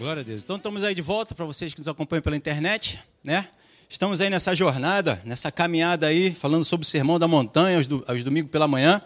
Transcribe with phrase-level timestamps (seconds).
[0.00, 0.42] Glória a Deus.
[0.42, 3.46] Então estamos aí de volta para vocês que nos acompanham pela internet, né?
[3.86, 8.02] Estamos aí nessa jornada, nessa caminhada aí, falando sobre o Sermão da Montanha aos, do,
[8.08, 9.02] aos domingos pela manhã.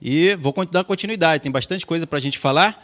[0.00, 2.82] E vou dar continuidade, tem bastante coisa para a gente falar.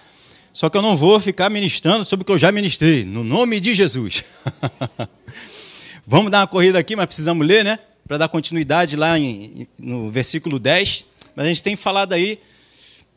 [0.53, 3.58] Só que eu não vou ficar ministrando sobre o que eu já ministrei, no nome
[3.58, 4.22] de Jesus.
[6.06, 7.78] Vamos dar uma corrida aqui, mas precisamos ler, né?
[8.06, 11.06] Para dar continuidade lá em, no versículo 10.
[11.34, 12.38] Mas a gente tem falado aí,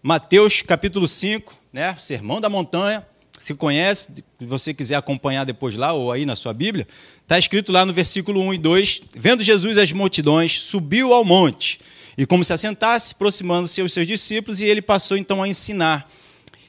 [0.01, 1.93] Mateus capítulo 5, né?
[1.97, 3.05] Sermão da Montanha
[3.39, 6.85] se conhece, se você quiser acompanhar depois lá ou aí na sua Bíblia,
[7.21, 11.79] está escrito lá no versículo 1 e 2: Vendo Jesus as multidões, subiu ao monte,
[12.17, 16.11] e como se assentasse, aproximando-se aos seus discípulos, e ele passou então a ensinar.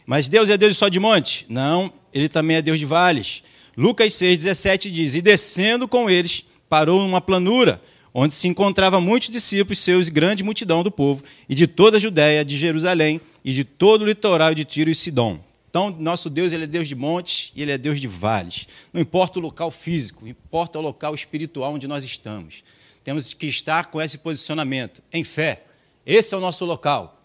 [0.07, 1.45] Mas Deus é Deus só de monte?
[1.49, 3.43] Não, ele também é Deus de vales.
[3.77, 7.83] Lucas 6,17 diz: E descendo com eles, parou numa planura,
[8.15, 12.01] onde se encontrava muitos discípulos seus e grande multidão do povo, e de toda a
[12.01, 16.53] Judéia, de Jerusalém, e de todo o litoral de Tiro e Sidom então, nosso Deus
[16.53, 18.67] ele é Deus de montes e ele é Deus de vales.
[18.93, 22.65] Não importa o local físico, importa o local espiritual onde nós estamos.
[23.05, 25.63] Temos que estar com esse posicionamento, em fé.
[26.05, 27.23] Esse é o nosso local.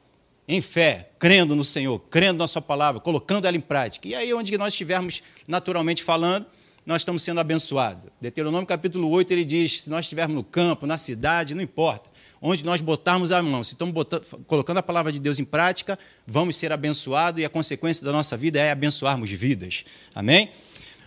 [0.48, 4.08] Em fé, crendo no Senhor, crendo na Sua palavra, colocando ela em prática.
[4.08, 6.46] E aí, onde nós estivermos naturalmente falando,
[6.86, 8.12] nós estamos sendo abençoados.
[8.22, 12.12] Deuteronômio capítulo 8, ele diz: se nós estivermos no campo, na cidade, não importa
[12.48, 15.98] onde nós botarmos a mão, se estamos botando, colocando a palavra de Deus em prática,
[16.28, 19.84] vamos ser abençoados e a consequência da nossa vida é abençoarmos vidas.
[20.14, 20.52] Amém?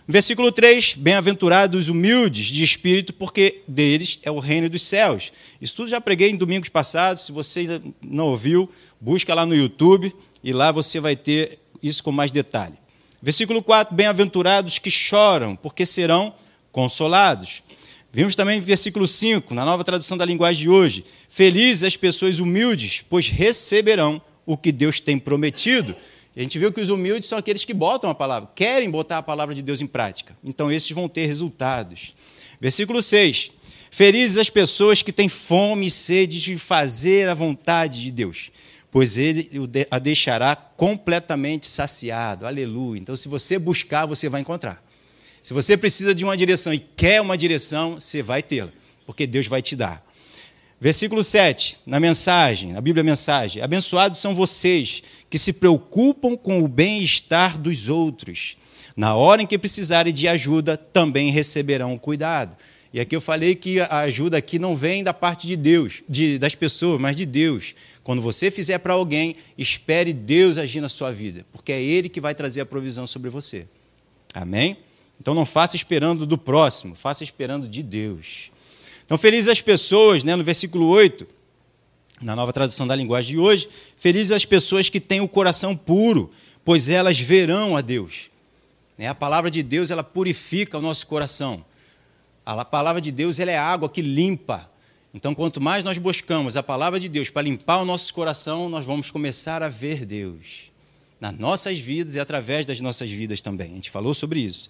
[0.05, 5.31] Versículo 3: Bem-aventurados os humildes de espírito, porque deles é o reino dos céus.
[5.61, 7.25] Isso tudo já preguei em domingos passados.
[7.25, 12.11] Se você não ouviu, busca lá no YouTube e lá você vai ter isso com
[12.11, 12.75] mais detalhe.
[13.21, 16.33] Versículo 4: Bem-aventurados que choram, porque serão
[16.69, 17.63] consolados.
[18.11, 21.05] Vimos também versículo 5, na nova tradução da linguagem de hoje.
[21.27, 25.95] Felizes as pessoas humildes, pois receberão o que Deus tem prometido.
[26.35, 29.23] A gente viu que os humildes são aqueles que botam a palavra, querem botar a
[29.23, 30.35] palavra de Deus em prática.
[30.43, 32.15] Então, esses vão ter resultados.
[32.59, 33.51] Versículo 6.
[33.91, 38.51] Felizes as pessoas que têm fome e sede de fazer a vontade de Deus,
[38.91, 39.49] pois Ele
[39.89, 42.45] a deixará completamente saciado.
[42.45, 42.99] Aleluia.
[42.99, 44.83] Então, se você buscar, você vai encontrar.
[45.41, 48.71] Se você precisa de uma direção e quer uma direção, você vai tê-la,
[49.05, 50.05] porque Deus vai te dar.
[50.81, 56.67] Versículo 7, na mensagem, na Bíblia Mensagem: Abençoados são vocês que se preocupam com o
[56.67, 58.57] bem-estar dos outros.
[58.95, 62.55] Na hora em que precisarem de ajuda, também receberão cuidado.
[62.93, 66.39] E aqui eu falei que a ajuda aqui não vem da parte de Deus, de,
[66.39, 67.75] das pessoas, mas de Deus.
[68.03, 72.19] Quando você fizer para alguém, espere Deus agir na sua vida, porque é Ele que
[72.19, 73.67] vai trazer a provisão sobre você.
[74.33, 74.77] Amém?
[75.19, 78.51] Então não faça esperando do próximo, faça esperando de Deus.
[79.05, 81.25] Então, felizes as pessoas, né, no versículo 8,
[82.21, 86.31] na nova tradução da linguagem de hoje, felizes as pessoas que têm o coração puro,
[86.63, 88.29] pois elas verão a Deus.
[88.97, 91.65] É, a palavra de Deus, ela purifica o nosso coração.
[92.45, 94.69] A palavra de Deus, ela é água que limpa.
[95.13, 98.85] Então, quanto mais nós buscamos a palavra de Deus para limpar o nosso coração, nós
[98.85, 100.69] vamos começar a ver Deus
[101.19, 103.71] nas nossas vidas e através das nossas vidas também.
[103.71, 104.69] A gente falou sobre isso.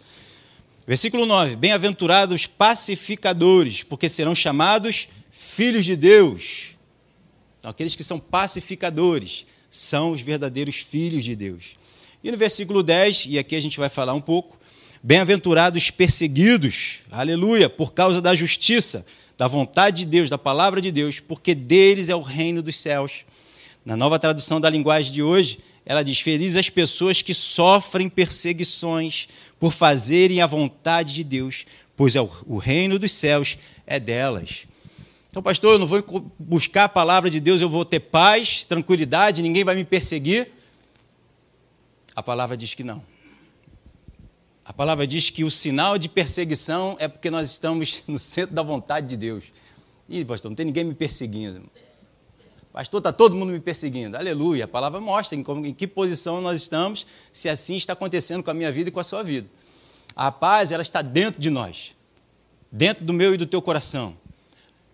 [0.90, 6.70] Versículo 9: Bem-aventurados pacificadores, porque serão chamados filhos de Deus.
[7.60, 11.76] Então, aqueles que são pacificadores são os verdadeiros filhos de Deus.
[12.24, 14.58] E no versículo 10, e aqui a gente vai falar um pouco:
[15.04, 19.06] Bem-aventurados perseguidos, aleluia, por causa da justiça,
[19.38, 23.26] da vontade de Deus, da palavra de Deus, porque deles é o reino dos céus.
[23.86, 29.28] Na nova tradução da linguagem de hoje, ela diz: Felizes as pessoas que sofrem perseguições
[29.60, 31.66] por fazerem a vontade de Deus,
[31.98, 33.58] pois é o reino dos céus
[33.88, 34.68] é delas.
[35.30, 39.42] Então, pastor, eu não vou buscar a palavra de Deus, eu vou ter paz, tranquilidade,
[39.42, 40.52] ninguém vai me perseguir.
[42.16, 43.02] A palavra diz que não.
[44.64, 48.62] A palavra diz que o sinal de perseguição é porque nós estamos no centro da
[48.62, 49.46] vontade de Deus.
[50.08, 51.68] Ih, pastor, não tem ninguém me perseguindo.
[52.72, 54.16] Pastor, está todo mundo me perseguindo.
[54.16, 54.66] Aleluia.
[54.66, 58.52] A palavra mostra em, como, em que posição nós estamos, se assim está acontecendo com
[58.52, 59.50] a minha vida e com a sua vida.
[60.16, 61.96] A paz, ela está dentro de nós,
[62.72, 64.16] dentro do meu e do teu coração,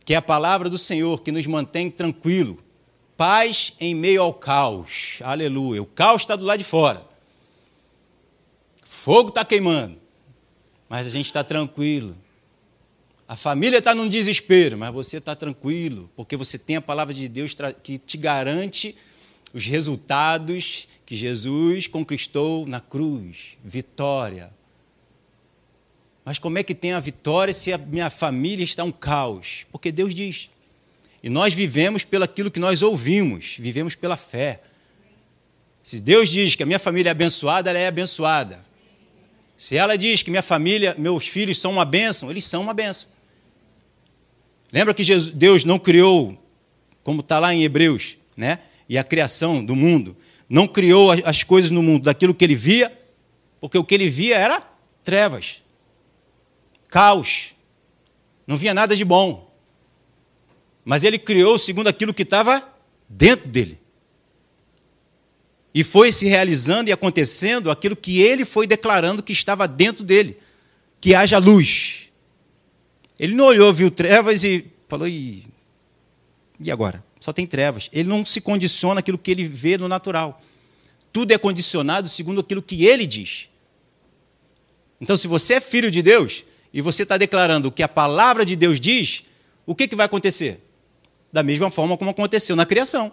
[0.05, 2.59] que é a palavra do Senhor que nos mantém tranquilo.
[3.17, 5.19] Paz em meio ao caos.
[5.21, 5.81] Aleluia.
[5.81, 7.01] O caos está do lado de fora.
[8.83, 9.97] Fogo está queimando.
[10.89, 12.15] Mas a gente está tranquilo.
[13.27, 17.27] A família está num desespero, mas você está tranquilo, porque você tem a palavra de
[17.27, 18.95] Deus que te garante
[19.51, 24.51] os resultados que Jesus conquistou na cruz vitória.
[26.23, 29.65] Mas como é que tem a vitória se a minha família está um caos?
[29.71, 30.49] Porque Deus diz.
[31.23, 34.61] E nós vivemos pelo aquilo que nós ouvimos, vivemos pela fé.
[35.81, 38.63] Se Deus diz que a minha família é abençoada, ela é abençoada.
[39.57, 43.14] Se ela diz que minha família, meus filhos são uma bênção, eles são uma bênção.
[44.75, 46.37] Lembra que Jesus, Deus não criou,
[47.01, 48.59] como está lá em Hebreus, né?
[48.89, 50.17] E a criação do mundo,
[50.49, 52.91] não criou as coisas no mundo daquilo que ele via,
[53.61, 54.61] porque o que ele via era
[55.01, 55.63] trevas,
[56.89, 57.55] caos,
[58.45, 59.49] não via nada de bom.
[60.83, 62.61] Mas ele criou segundo aquilo que estava
[63.07, 63.79] dentro dele.
[65.73, 70.37] E foi se realizando e acontecendo aquilo que ele foi declarando que estava dentro dele:
[70.99, 72.04] que haja luz.
[73.19, 75.45] Ele não olhou, viu trevas e falou: e,
[76.59, 77.03] e agora?
[77.19, 77.89] Só tem trevas.
[77.91, 80.41] Ele não se condiciona aquilo que ele vê no natural.
[81.11, 83.49] Tudo é condicionado segundo aquilo que ele diz.
[84.99, 88.45] Então, se você é filho de Deus e você está declarando o que a palavra
[88.45, 89.23] de Deus diz,
[89.65, 90.61] o que, que vai acontecer?
[91.31, 93.11] Da mesma forma como aconteceu na criação.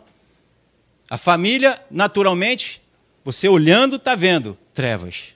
[1.09, 2.83] A família, naturalmente,
[3.25, 5.35] você olhando, está vendo trevas.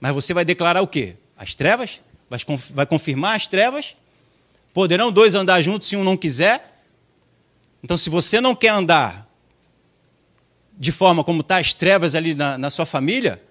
[0.00, 1.16] Mas você vai declarar o quê?
[1.36, 2.00] As trevas?
[2.72, 3.96] Vai confirmar as trevas?
[4.72, 6.82] Poderão dois andar juntos se um não quiser?
[7.82, 9.28] Então, se você não quer andar
[10.78, 13.42] de forma como está as trevas ali na, na sua família,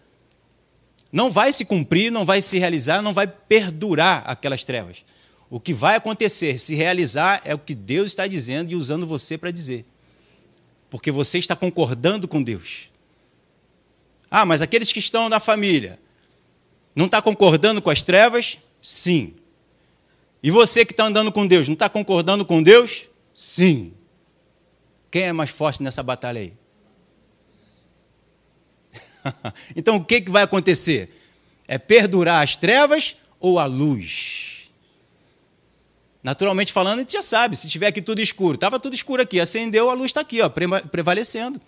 [1.12, 5.04] não vai se cumprir, não vai se realizar, não vai perdurar aquelas trevas.
[5.50, 9.38] O que vai acontecer, se realizar, é o que Deus está dizendo e usando você
[9.38, 9.86] para dizer
[10.90, 12.90] porque você está concordando com Deus.
[14.30, 16.00] Ah, mas aqueles que estão na família,
[16.96, 18.58] não está concordando com as trevas?
[18.82, 19.36] Sim.
[20.42, 23.08] E você que está andando com Deus, não está concordando com Deus?
[23.34, 23.94] Sim.
[25.12, 26.54] Quem é mais forte nessa batalha aí?
[29.76, 31.10] então o que, que vai acontecer?
[31.68, 34.72] É perdurar as trevas ou a luz?
[36.22, 39.40] Naturalmente falando, a gente já sabe, se tiver aqui tudo escuro, estava tudo escuro aqui,
[39.40, 41.62] acendeu, a luz está aqui, ó, prevalecendo.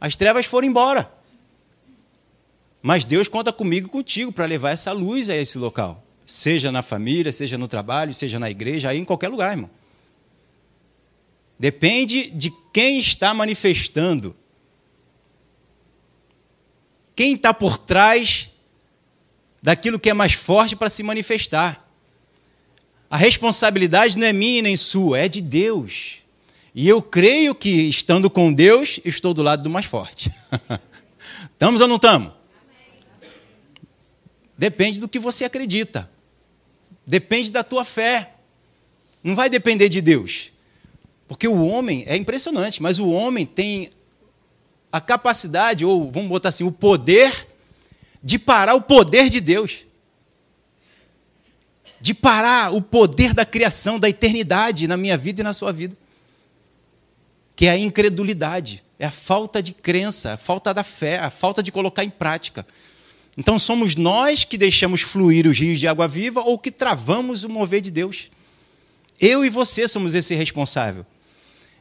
[0.00, 1.12] As trevas foram embora.
[2.82, 6.04] Mas Deus conta comigo e contigo para levar essa luz a esse local.
[6.32, 9.68] Seja na família, seja no trabalho, seja na igreja, aí em qualquer lugar, irmão.
[11.58, 14.34] Depende de quem está manifestando.
[17.14, 18.50] Quem está por trás
[19.62, 21.86] daquilo que é mais forte para se manifestar.
[23.10, 26.22] A responsabilidade não é minha nem sua, é de Deus.
[26.74, 30.32] E eu creio que, estando com Deus, estou do lado do mais forte.
[31.52, 32.32] estamos ou não estamos?
[34.56, 36.10] Depende do que você acredita.
[37.06, 38.34] Depende da tua fé.
[39.22, 40.52] Não vai depender de Deus.
[41.26, 43.90] Porque o homem é impressionante, mas o homem tem
[44.90, 47.48] a capacidade, ou vamos botar assim, o poder
[48.22, 49.84] de parar o poder de Deus
[52.02, 55.96] de parar o poder da criação, da eternidade na minha vida e na sua vida.
[57.54, 61.62] Que é a incredulidade, é a falta de crença, a falta da fé, a falta
[61.62, 62.66] de colocar em prática.
[63.36, 67.48] Então somos nós que deixamos fluir os rios de água viva ou que travamos o
[67.48, 68.30] mover de Deus.
[69.18, 71.06] Eu e você somos esse responsável.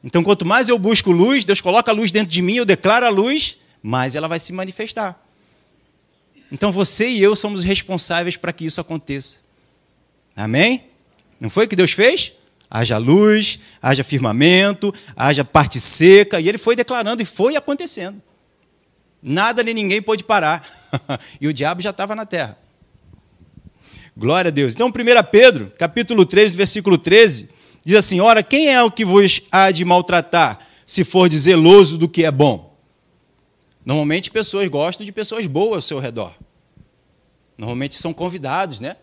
[0.03, 3.05] Então, quanto mais eu busco luz, Deus coloca a luz dentro de mim, eu declaro
[3.05, 5.23] a luz, mais ela vai se manifestar.
[6.51, 9.41] Então, você e eu somos responsáveis para que isso aconteça.
[10.35, 10.85] Amém?
[11.39, 12.33] Não foi o que Deus fez?
[12.69, 18.21] Haja luz, haja firmamento, haja parte seca, e ele foi declarando e foi acontecendo.
[19.21, 20.89] Nada nem ninguém pôde parar.
[21.39, 22.57] e o diabo já estava na terra.
[24.15, 24.73] Glória a Deus.
[24.73, 24.91] Então, 1
[25.31, 27.51] Pedro, capítulo 3, versículo 13,
[27.85, 32.09] diz assim: Ora, quem é o que vos há de maltratar, se for zeloso do
[32.09, 32.77] que é bom?
[33.85, 36.33] Normalmente pessoas gostam de pessoas boas ao seu redor.
[37.57, 38.95] Normalmente são convidados, né?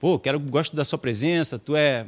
[0.00, 2.06] Pô, quero, gosto da sua presença, tu é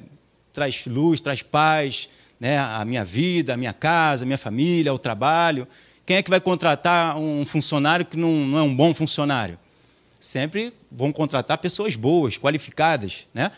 [0.52, 2.08] traz luz, traz paz,
[2.40, 5.68] né, a minha vida, a minha casa, a minha família, o trabalho.
[6.06, 9.58] Quem é que vai contratar um funcionário que não, não é um bom funcionário?
[10.20, 13.50] Sempre vão contratar pessoas boas, qualificadas, né?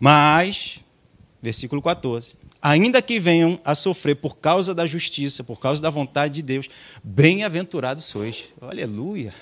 [0.00, 0.80] Mas,
[1.40, 6.34] versículo 14, ainda que venham a sofrer por causa da justiça, por causa da vontade
[6.34, 6.68] de Deus,
[7.02, 8.46] bem-aventurados sois.
[8.60, 9.32] Aleluia!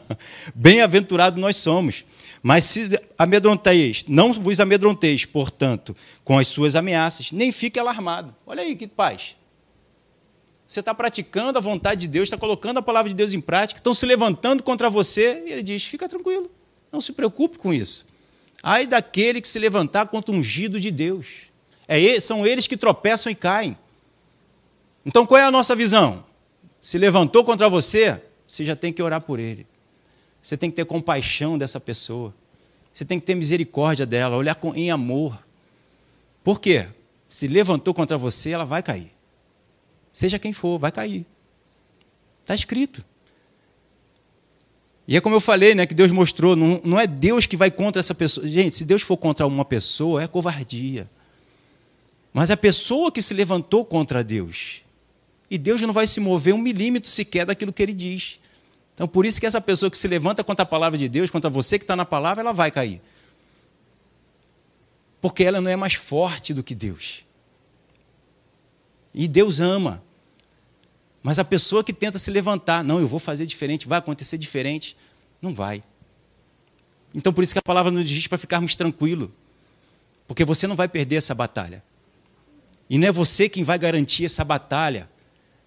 [0.54, 2.04] Bem-aventurado nós somos.
[2.40, 5.94] Mas se amedronteis, não vos amedronteis, portanto,
[6.24, 8.34] com as suas ameaças, nem fique alarmado.
[8.46, 9.36] Olha aí que paz.
[10.70, 13.80] Você está praticando a vontade de Deus, está colocando a palavra de Deus em prática,
[13.80, 16.48] estão se levantando contra você, e ele diz: fica tranquilo,
[16.92, 18.06] não se preocupe com isso.
[18.62, 21.50] Ai daquele que se levantar contra o ungido de Deus.
[21.88, 23.76] É, são eles que tropeçam e caem.
[25.04, 26.24] Então qual é a nossa visão?
[26.80, 29.66] Se levantou contra você, você já tem que orar por ele.
[30.40, 32.32] Você tem que ter compaixão dessa pessoa.
[32.92, 35.36] Você tem que ter misericórdia dela, olhar com, em amor.
[36.44, 36.86] Por quê?
[37.28, 39.10] Se levantou contra você, ela vai cair.
[40.12, 41.26] Seja quem for, vai cair.
[42.42, 43.04] Está escrito.
[45.06, 47.70] E é como eu falei, né, que Deus mostrou, não, não é Deus que vai
[47.70, 48.46] contra essa pessoa.
[48.48, 51.10] Gente, se Deus for contra uma pessoa, é covardia.
[52.32, 54.82] Mas a pessoa que se levantou contra Deus.
[55.50, 58.38] E Deus não vai se mover um milímetro sequer daquilo que ele diz.
[58.94, 61.50] Então, por isso que essa pessoa que se levanta contra a palavra de Deus, contra
[61.50, 63.02] você que está na palavra, ela vai cair.
[65.20, 67.24] Porque ela não é mais forte do que Deus.
[69.14, 70.02] E Deus ama.
[71.22, 74.96] Mas a pessoa que tenta se levantar, não, eu vou fazer diferente, vai acontecer diferente,
[75.40, 75.82] não vai.
[77.14, 79.28] Então por isso que a palavra nos diz para ficarmos tranquilos.
[80.26, 81.82] Porque você não vai perder essa batalha.
[82.88, 85.08] E não é você quem vai garantir essa batalha,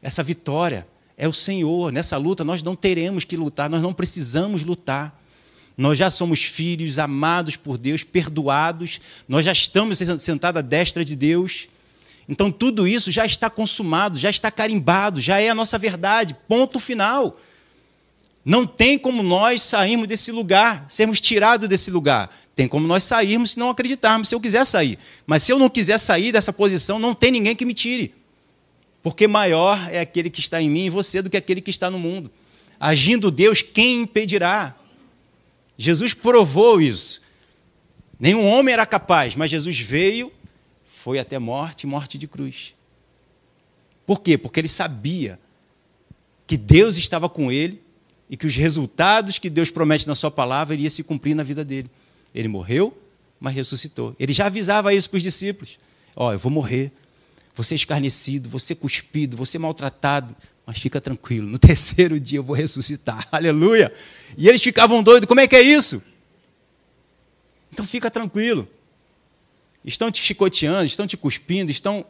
[0.01, 0.87] essa vitória.
[1.17, 1.91] É o Senhor.
[1.91, 5.21] Nessa luta nós não teremos que lutar, nós não precisamos lutar.
[5.77, 11.15] Nós já somos filhos amados por Deus, perdoados, nós já estamos sentados à destra de
[11.15, 11.67] Deus.
[12.27, 16.79] Então tudo isso já está consumado, já está carimbado, já é a nossa verdade, ponto
[16.79, 17.39] final.
[18.45, 22.29] Não tem como nós sairmos desse lugar, sermos tirados desse lugar.
[22.55, 24.99] Tem como nós sairmos se não acreditarmos, se eu quiser sair.
[25.25, 28.13] Mas se eu não quiser sair dessa posição, não tem ninguém que me tire.
[29.01, 31.89] Porque maior é aquele que está em mim e você do que aquele que está
[31.89, 32.31] no mundo.
[32.79, 34.75] Agindo Deus, quem impedirá?
[35.77, 37.21] Jesus provou isso.
[38.19, 40.31] Nenhum homem era capaz, mas Jesus veio
[41.03, 42.73] foi até morte morte de cruz.
[44.05, 44.37] Por quê?
[44.37, 45.37] Porque ele sabia
[46.47, 47.81] que Deus estava com ele
[48.29, 51.65] e que os resultados que Deus promete na sua palavra iria se cumprir na vida
[51.65, 51.91] dele.
[52.33, 52.97] Ele morreu,
[53.37, 54.15] mas ressuscitou.
[54.17, 55.77] Ele já avisava isso para os discípulos:
[56.15, 56.89] Ó, oh, eu vou morrer,
[57.53, 60.33] vou ser escarnecido, vou ser cuspido, vou ser maltratado,
[60.65, 63.27] mas fica tranquilo, no terceiro dia eu vou ressuscitar.
[63.29, 63.93] Aleluia!
[64.37, 66.01] E eles ficavam doidos: como é que é isso?
[67.73, 68.69] Então fica tranquilo
[69.85, 72.05] estão te chicoteando, estão te cuspindo, estão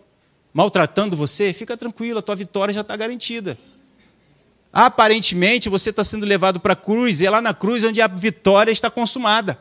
[0.54, 3.58] maltratando você, fica tranquilo, a tua vitória já está garantida.
[4.72, 8.08] Aparentemente você está sendo levado para a cruz, e é lá na cruz onde a
[8.08, 9.60] vitória está consumada.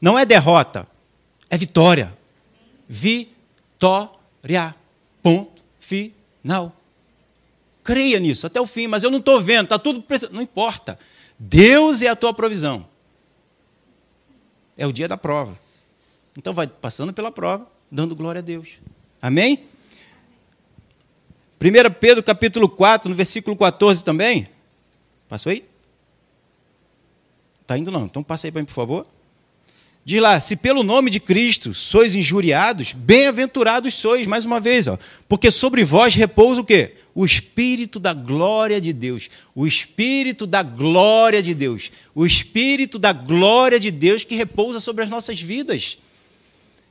[0.00, 0.86] Não é derrota,
[1.48, 2.16] é vitória.
[2.88, 4.74] Vitória.
[5.22, 6.74] Ponto final.
[7.82, 10.04] Creia nisso até o fim, mas eu não estou vendo, está tudo.
[10.30, 10.98] Não importa.
[11.38, 12.86] Deus é a tua provisão.
[14.76, 15.58] É o dia da prova.
[16.36, 18.78] Então vai passando pela prova, dando glória a Deus.
[19.20, 19.58] Amém?
[21.60, 24.46] 1 Pedro capítulo 4, no versículo 14 também.
[25.28, 25.64] Passou aí?
[27.60, 28.06] Está indo não.
[28.06, 29.06] Então passa aí para mim, por favor.
[30.02, 34.98] Diz lá, se pelo nome de Cristo sois injuriados, bem-aventurados sois, mais uma vez, ó,
[35.28, 36.96] porque sobre vós repousa o quê?
[37.14, 39.28] O Espírito da glória de Deus.
[39.54, 41.92] O Espírito da glória de Deus.
[42.14, 45.98] O Espírito da glória de Deus que repousa sobre as nossas vidas.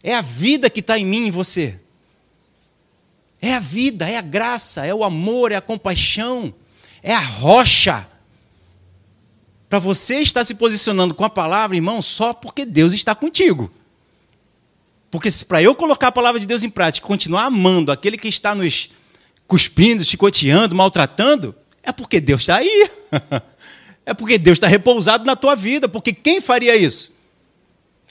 [0.03, 1.79] É a vida que está em mim e em você.
[3.41, 6.53] É a vida, é a graça, é o amor, é a compaixão,
[7.01, 8.07] é a rocha.
[9.69, 13.71] Para você estar se posicionando com a palavra, irmão, só porque Deus está contigo.
[15.11, 18.53] Porque para eu colocar a palavra de Deus em prática, continuar amando aquele que está
[18.53, 18.89] nos
[19.47, 22.89] cuspindo, chicoteando, maltratando, é porque Deus está aí.
[24.05, 25.87] É porque Deus está repousado na tua vida.
[25.87, 27.15] Porque quem faria isso?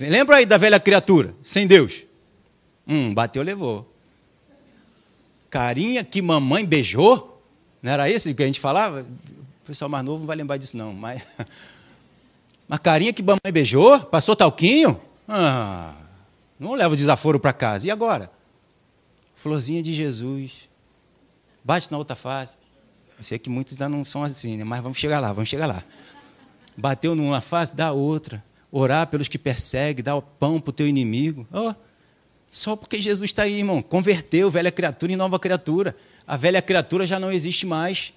[0.00, 2.04] Lembra aí da velha criatura, sem Deus?
[2.86, 3.92] Hum, bateu, levou.
[5.50, 7.42] Carinha que mamãe beijou?
[7.82, 9.02] Não era isso que a gente falava?
[9.62, 10.92] O pessoal mais novo não vai lembrar disso, não.
[10.92, 11.22] Mas,
[12.68, 13.98] mas carinha que mamãe beijou?
[14.00, 15.00] Passou talquinho?
[15.28, 15.94] Ah,
[16.60, 17.88] não leva o desaforo para casa.
[17.88, 18.30] E agora?
[19.34, 20.68] Florzinha de Jesus.
[21.64, 22.56] Bate na outra face.
[23.16, 24.64] Eu sei que muitos ainda não são assim, né?
[24.64, 25.82] mas vamos chegar lá, vamos chegar lá.
[26.76, 30.86] Bateu numa face, dá outra orar pelos que perseguem, dar o pão para o teu
[30.86, 31.46] inimigo.
[31.52, 31.74] Oh,
[32.50, 33.82] só porque Jesus está aí, irmão.
[33.82, 35.96] Converteu velha criatura em nova criatura.
[36.26, 38.12] A velha criatura já não existe mais.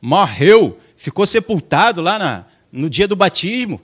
[0.00, 3.80] Morreu, ficou sepultado lá na, no dia do batismo.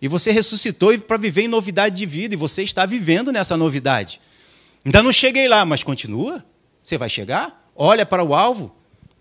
[0.00, 2.34] E você ressuscitou para viver em novidade de vida.
[2.34, 4.20] E você está vivendo nessa novidade.
[4.84, 6.44] Ainda não cheguei lá, mas continua.
[6.82, 7.70] Você vai chegar.
[7.74, 8.74] Olha para o alvo.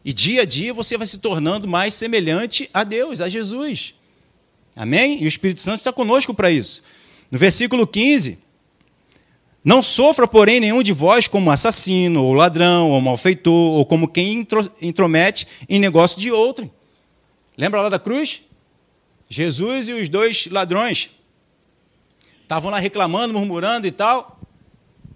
[0.04, 3.96] E dia a dia você vai se tornando mais semelhante a Deus, a Jesus.
[4.76, 5.22] Amém?
[5.22, 6.84] E o Espírito Santo está conosco para isso.
[7.32, 8.40] No versículo 15:
[9.64, 14.46] Não sofra, porém, nenhum de vós como assassino, ou ladrão, ou malfeitor, ou como quem
[14.82, 16.70] intromete em negócio de outro.
[17.58, 18.42] Lembra lá da cruz?
[19.30, 21.10] Jesus e os dois ladrões
[22.42, 24.40] estavam lá reclamando, murmurando e tal.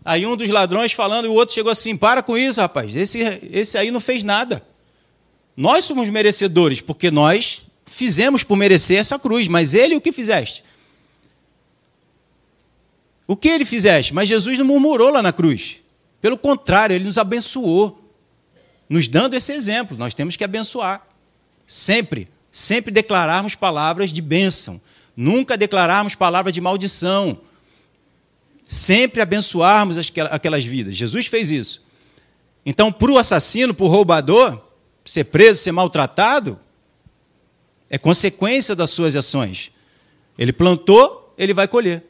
[0.03, 3.19] Aí um dos ladrões falando e o outro chegou assim: Para com isso, rapaz, esse,
[3.51, 4.63] esse aí não fez nada.
[5.55, 7.66] Nós somos merecedores, porque nós
[7.97, 10.63] fizemos por merecer essa cruz, mas ele o que fizeste?
[13.25, 14.13] O que ele fizeste?
[14.13, 15.77] Mas Jesus não murmurou lá na cruz.
[16.21, 17.99] Pelo contrário, ele nos abençoou,
[18.87, 19.97] nos dando esse exemplo.
[19.97, 21.05] Nós temos que abençoar.
[21.65, 22.27] Sempre.
[22.51, 24.79] sempre declararmos palavras de bênção,
[25.15, 27.39] nunca declararmos palavras de maldição,
[28.65, 29.97] sempre abençoarmos
[30.31, 30.95] aquelas vidas.
[30.95, 31.85] Jesus fez isso.
[32.63, 34.61] Então, para o assassino, para o roubador,
[35.03, 36.59] ser preso, ser maltratado,
[37.89, 39.71] é consequência das suas ações.
[40.37, 42.03] Ele plantou, ele vai colher.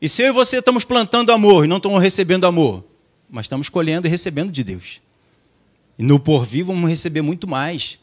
[0.00, 2.84] E se eu e você estamos plantando amor e não estamos recebendo amor,
[3.28, 5.00] mas estamos colhendo e recebendo de Deus.
[5.98, 7.98] E no porvir vamos receber muito mais.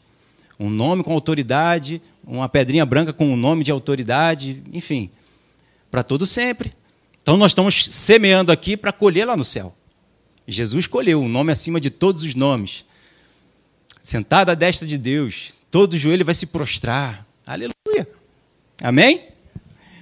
[0.58, 5.10] Um nome com autoridade, uma pedrinha branca com um nome de autoridade, enfim,
[5.90, 6.72] para todo sempre.
[7.20, 9.74] Então nós estamos semeando aqui para colher lá no céu.
[10.46, 12.84] Jesus colheu um nome acima de todos os nomes.
[14.02, 17.26] Sentado à destra de Deus, todo joelho vai se prostrar.
[17.46, 18.08] Aleluia.
[18.82, 19.20] Amém?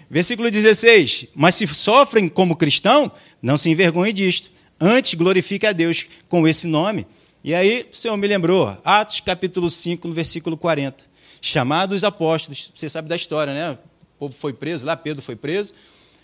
[0.08, 1.26] Versículo 16.
[1.34, 3.10] Mas se sofrem como cristão,
[3.42, 4.52] não se envergonhe disto.
[4.80, 7.04] Antes glorifique a Deus com esse nome.
[7.42, 11.04] E aí o Senhor me lembrou, Atos capítulo 5, no versículo 40.
[11.42, 13.72] Chamados apóstolos, você sabe da história, né?
[13.72, 13.78] O
[14.16, 15.74] povo foi preso lá, Pedro foi preso.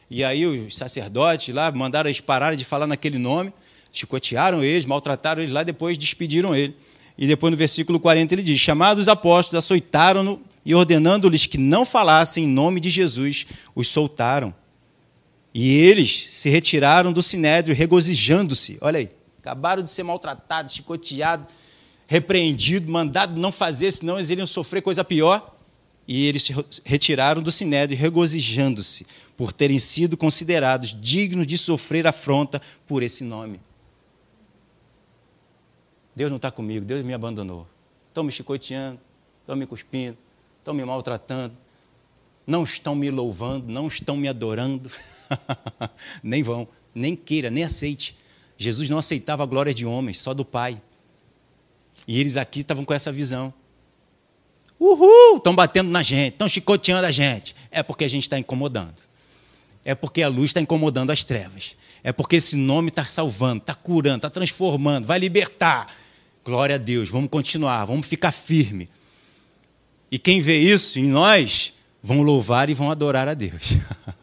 [0.08, 3.52] E aí os sacerdotes lá mandaram eles pararem de falar naquele nome,
[3.90, 6.76] chicotearam eles, maltrataram eles lá, depois despediram ele.
[7.20, 12.44] E depois no versículo 40 ele diz: Chamados apóstolos, açoitaram-no e ordenando-lhes que não falassem
[12.44, 14.54] em nome de Jesus, os soltaram.
[15.52, 18.78] E eles se retiraram do sinédrio, regozijando-se.
[18.80, 21.46] Olha aí, acabaram de ser maltratados, chicoteados,
[22.06, 25.56] repreendidos, mandados não fazer, senão eles iriam sofrer coisa pior.
[26.08, 32.60] E eles se retiraram do sinédrio, regozijando-se, por terem sido considerados dignos de sofrer afronta
[32.86, 33.60] por esse nome.
[36.20, 37.66] Deus não está comigo, Deus me abandonou.
[38.08, 39.00] Estão me chicoteando,
[39.40, 40.18] estão me cuspindo,
[40.58, 41.56] estão me maltratando,
[42.46, 44.90] não estão me louvando, não estão me adorando.
[46.22, 48.14] nem vão, nem queira, nem aceite.
[48.58, 50.78] Jesus não aceitava a glória de homens, só do Pai.
[52.06, 53.50] E eles aqui estavam com essa visão.
[54.78, 55.38] Uhul!
[55.38, 57.56] Estão batendo na gente, estão chicoteando a gente.
[57.70, 59.00] É porque a gente está incomodando.
[59.82, 61.76] É porque a luz está incomodando as trevas.
[62.04, 65.90] É porque esse nome está salvando, está curando, está transformando, vai libertar.
[66.44, 68.88] Glória a Deus, vamos continuar, vamos ficar firme.
[70.10, 71.72] E quem vê isso em nós,
[72.02, 73.74] vão louvar e vão adorar a Deus.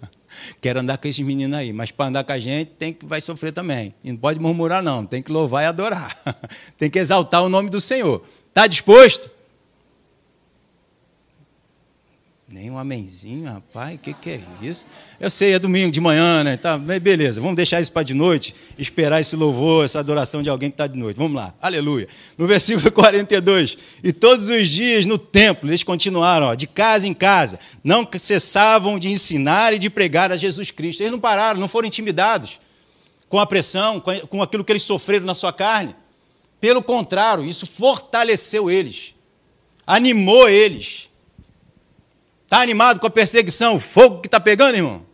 [0.60, 3.22] Quero andar com esses meninos aí, mas para andar com a gente tem que vai
[3.22, 3.94] sofrer também.
[4.04, 6.18] E não pode murmurar não, tem que louvar e adorar.
[6.78, 8.26] tem que exaltar o nome do Senhor.
[8.50, 9.30] Está disposto?
[12.50, 14.86] Nem um amenzinho, rapaz, o que, que é isso?
[15.20, 16.56] Eu sei, é domingo de manhã, né?
[16.56, 20.70] Tá, beleza, vamos deixar isso para de noite, esperar esse louvor, essa adoração de alguém
[20.70, 21.18] que está de noite.
[21.18, 22.08] Vamos lá, aleluia.
[22.38, 27.14] No versículo 42, e todos os dias no templo, eles continuaram, ó, de casa em
[27.14, 31.02] casa, não cessavam de ensinar e de pregar a Jesus Cristo.
[31.02, 32.62] Eles não pararam, não foram intimidados
[33.28, 35.94] com a pressão, com aquilo que eles sofreram na sua carne.
[36.62, 39.14] Pelo contrário, isso fortaleceu eles,
[39.86, 41.08] animou eles
[42.48, 45.06] Está animado com a perseguição, o fogo que está pegando, irmão?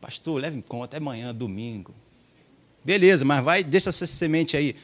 [0.00, 1.92] Pastor, leve em conta, é amanhã, domingo.
[2.84, 4.76] Beleza, mas vai, deixa essa semente aí,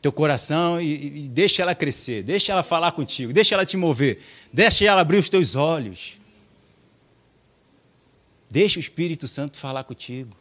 [0.00, 4.22] teu coração, e, e deixa ela crescer, deixa ela falar contigo, deixa ela te mover,
[4.50, 6.18] deixa ela abrir os teus olhos.
[8.50, 10.34] Deixa o Espírito Santo falar contigo.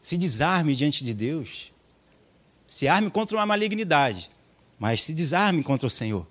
[0.00, 1.74] Se desarme diante de Deus.
[2.66, 4.30] Se arme contra uma malignidade,
[4.78, 6.26] mas se desarme contra o Senhor.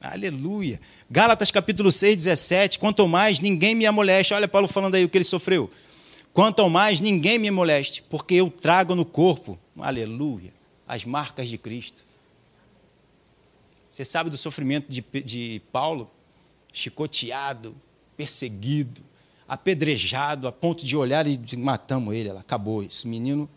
[0.00, 0.80] Aleluia.
[1.10, 2.78] Gálatas capítulo 6, 17.
[2.78, 4.34] Quanto mais ninguém me amoleste.
[4.34, 5.70] Olha Paulo falando aí o que ele sofreu.
[6.32, 10.52] Quanto mais ninguém me moleste, porque eu trago no corpo, aleluia,
[10.86, 12.04] as marcas de Cristo.
[13.92, 16.10] Você sabe do sofrimento de, de Paulo?
[16.72, 17.74] Chicoteado,
[18.16, 19.02] perseguido,
[19.48, 22.28] apedrejado, a ponto de olhar e de, matamos ele.
[22.28, 23.08] Ela, acabou isso.
[23.08, 23.50] Menino,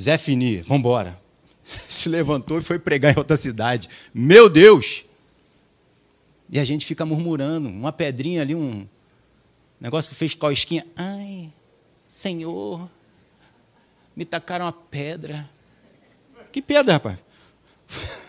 [0.00, 1.12] Zé Fini, vamos.
[1.88, 3.88] Se levantou e foi pregar em outra cidade.
[4.14, 5.04] Meu Deus!
[6.52, 8.86] E a gente fica murmurando, uma pedrinha ali, um
[9.80, 10.86] negócio que fez cosquinha.
[10.94, 11.50] Ai,
[12.06, 12.90] Senhor,
[14.14, 15.48] me tacaram uma pedra.
[16.52, 17.18] Que pedra, rapaz?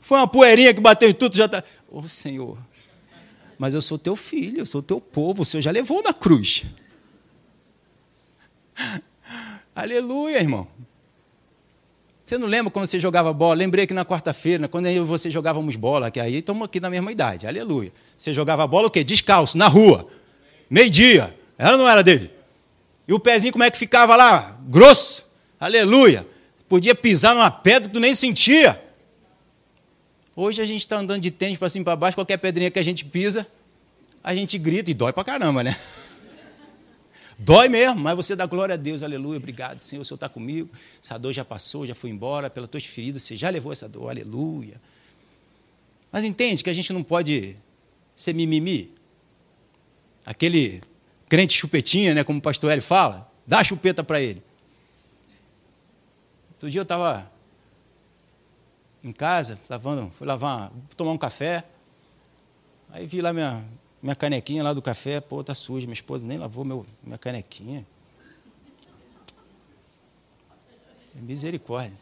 [0.00, 1.64] Foi uma poeirinha que bateu em tudo, já está.
[1.88, 2.56] Ô oh, Senhor,
[3.58, 6.64] mas eu sou teu filho, eu sou teu povo, o Senhor já levou na cruz.
[9.74, 10.68] Aleluia, irmão.
[12.24, 13.54] Você não lembra quando você jogava bola?
[13.54, 16.88] Lembrei que na quarta-feira, quando eu e você jogávamos bola, que aí estamos aqui na
[16.88, 17.92] mesma idade, aleluia.
[18.16, 19.04] Você jogava bola o quê?
[19.04, 20.08] Descalço, na rua,
[20.70, 21.38] meio-dia.
[21.58, 22.30] Ou não era dele?
[23.06, 24.58] E o pezinho como é que ficava lá?
[24.62, 25.26] Grosso,
[25.60, 26.26] aleluia.
[26.66, 28.80] Podia pisar numa pedra que tu nem sentia.
[30.34, 32.78] Hoje a gente está andando de tênis para cima e para baixo, qualquer pedrinha que
[32.78, 33.46] a gente pisa,
[34.22, 35.76] a gente grita e dói para caramba, né?
[37.44, 40.70] Dói mesmo, mas você dá glória a Deus, aleluia, obrigado, Senhor, o Senhor está comigo.
[41.02, 44.08] Essa dor já passou, já foi embora, pelas tuas feridas, você já levou essa dor,
[44.08, 44.80] aleluia.
[46.10, 47.54] Mas entende que a gente não pode
[48.16, 48.88] ser mimimi?
[50.24, 50.80] Aquele
[51.28, 54.42] crente chupetinha, né, como o pastor Hélio fala, dá a chupeta para ele.
[56.52, 57.30] Outro dia eu estava
[59.02, 61.62] em casa, lavando, fui lavar, tomar um café.
[62.88, 63.62] Aí vi lá minha,
[64.04, 67.86] minha canequinha lá do café, pô, tá suja, minha esposa nem lavou meu, minha canequinha.
[71.14, 71.96] Misericórdia.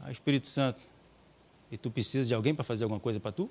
[0.00, 0.84] Ah, Espírito Santo,
[1.70, 3.48] e tu precisa de alguém para fazer alguma coisa para tu?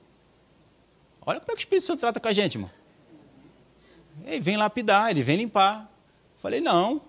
[1.26, 2.70] Olha como é que o Espírito Santo trata com a gente, irmão.
[4.26, 5.90] Ele vem lapidar, ele vem limpar.
[6.36, 7.02] Falei, não.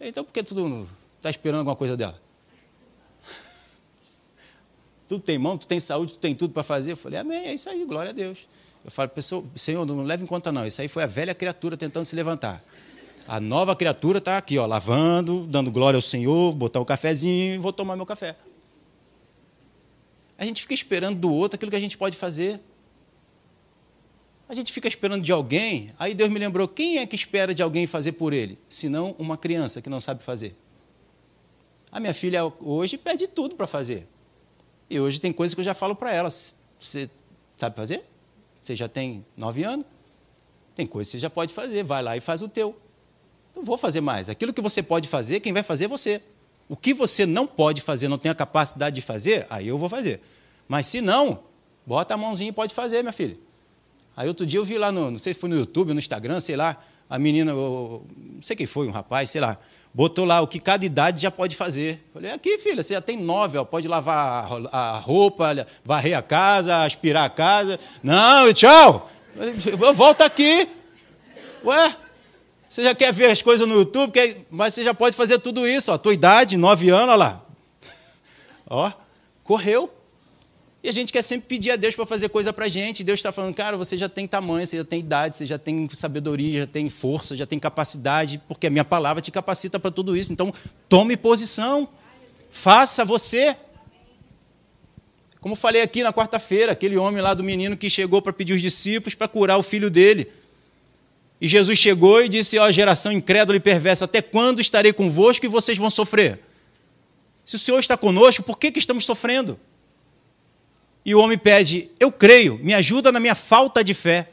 [0.00, 0.88] Então por que tu
[1.18, 2.18] está esperando alguma coisa dela?
[5.12, 6.92] Tu tem mão, tu tem saúde, tu tem tudo para fazer.
[6.92, 8.48] Eu falei, amém, é isso aí, glória a Deus.
[8.82, 10.66] Eu falo, pessoal, Senhor, não leve em conta não.
[10.66, 12.64] Isso aí foi a velha criatura tentando se levantar.
[13.28, 17.58] A nova criatura está aqui, ó, lavando, dando glória ao Senhor, botar um cafezinho e
[17.58, 18.34] vou tomar meu café.
[20.38, 22.58] A gente fica esperando do outro aquilo que a gente pode fazer.
[24.48, 27.62] A gente fica esperando de alguém, aí Deus me lembrou: quem é que espera de
[27.62, 28.58] alguém fazer por ele?
[28.66, 30.56] Senão uma criança que não sabe fazer.
[31.90, 34.08] A minha filha hoje pede tudo para fazer.
[34.92, 37.08] E hoje tem coisas que eu já falo para ela: você
[37.56, 38.04] sabe fazer?
[38.60, 39.86] Você já tem nove anos?
[40.74, 42.76] Tem coisas que você já pode fazer, vai lá e faz o teu.
[43.56, 44.28] Não vou fazer mais.
[44.28, 46.20] Aquilo que você pode fazer, quem vai fazer é você.
[46.68, 49.88] O que você não pode fazer, não tem a capacidade de fazer, aí eu vou
[49.88, 50.20] fazer.
[50.68, 51.40] Mas se não,
[51.86, 53.36] bota a mãozinha e pode fazer, minha filha.
[54.14, 56.38] Aí outro dia eu vi lá, no, não sei se foi no YouTube, no Instagram,
[56.38, 58.02] sei lá, a menina, não
[58.42, 59.58] sei quem foi, um rapaz, sei lá,
[59.94, 62.04] botou lá o que cada idade já pode fazer.
[62.12, 66.84] Falei, aqui, filha, você já tem nove, ó, pode lavar a roupa, varrer a casa,
[66.84, 67.78] aspirar a casa.
[68.02, 69.10] Não, tchau!
[69.94, 70.68] Volta aqui.
[71.64, 71.96] Ué,
[72.68, 75.92] você já quer ver as coisas no YouTube, mas você já pode fazer tudo isso.
[75.92, 77.42] Ó, tua idade, nove anos, olha lá.
[78.68, 78.90] Ó,
[79.44, 79.92] correu.
[80.82, 83.00] E a gente quer sempre pedir a Deus para fazer coisa para a gente.
[83.00, 85.56] E Deus está falando, cara, você já tem tamanho, você já tem idade, você já
[85.56, 89.92] tem sabedoria, já tem força, já tem capacidade, porque a minha palavra te capacita para
[89.92, 90.32] tudo isso.
[90.32, 90.52] Então,
[90.88, 91.88] tome posição.
[92.50, 93.56] Faça você.
[95.40, 98.60] Como falei aqui na quarta-feira, aquele homem lá do menino que chegou para pedir os
[98.60, 100.26] discípulos para curar o filho dele.
[101.40, 105.46] E Jesus chegou e disse: Ó, oh, geração incrédula e perversa, até quando estarei convosco
[105.46, 106.40] e vocês vão sofrer?
[107.44, 109.58] Se o Senhor está conosco, por que, que estamos sofrendo?
[111.04, 114.30] E o homem pede: Eu creio, me ajuda na minha falta de fé.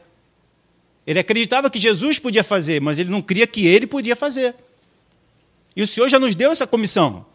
[1.06, 4.54] Ele acreditava que Jesus podia fazer, mas ele não cria que ele podia fazer.
[5.74, 7.26] E o Senhor já nos deu essa comissão.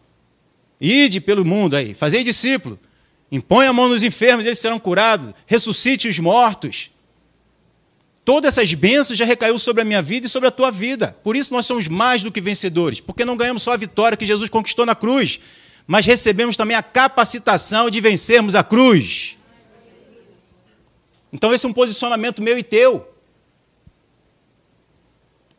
[0.80, 2.80] Ide pelo mundo aí, fazei discípulo,
[3.32, 6.92] impõe a mão nos enfermos, eles serão curados, ressuscite os mortos.
[8.26, 11.16] Todas essas bênçãos já recaiu sobre a minha vida e sobre a tua vida.
[11.24, 14.26] Por isso nós somos mais do que vencedores, porque não ganhamos só a vitória que
[14.26, 15.40] Jesus conquistou na cruz,
[15.88, 19.38] mas recebemos também a capacitação de vencermos a cruz.
[21.32, 23.14] Então esse é um posicionamento meu e teu.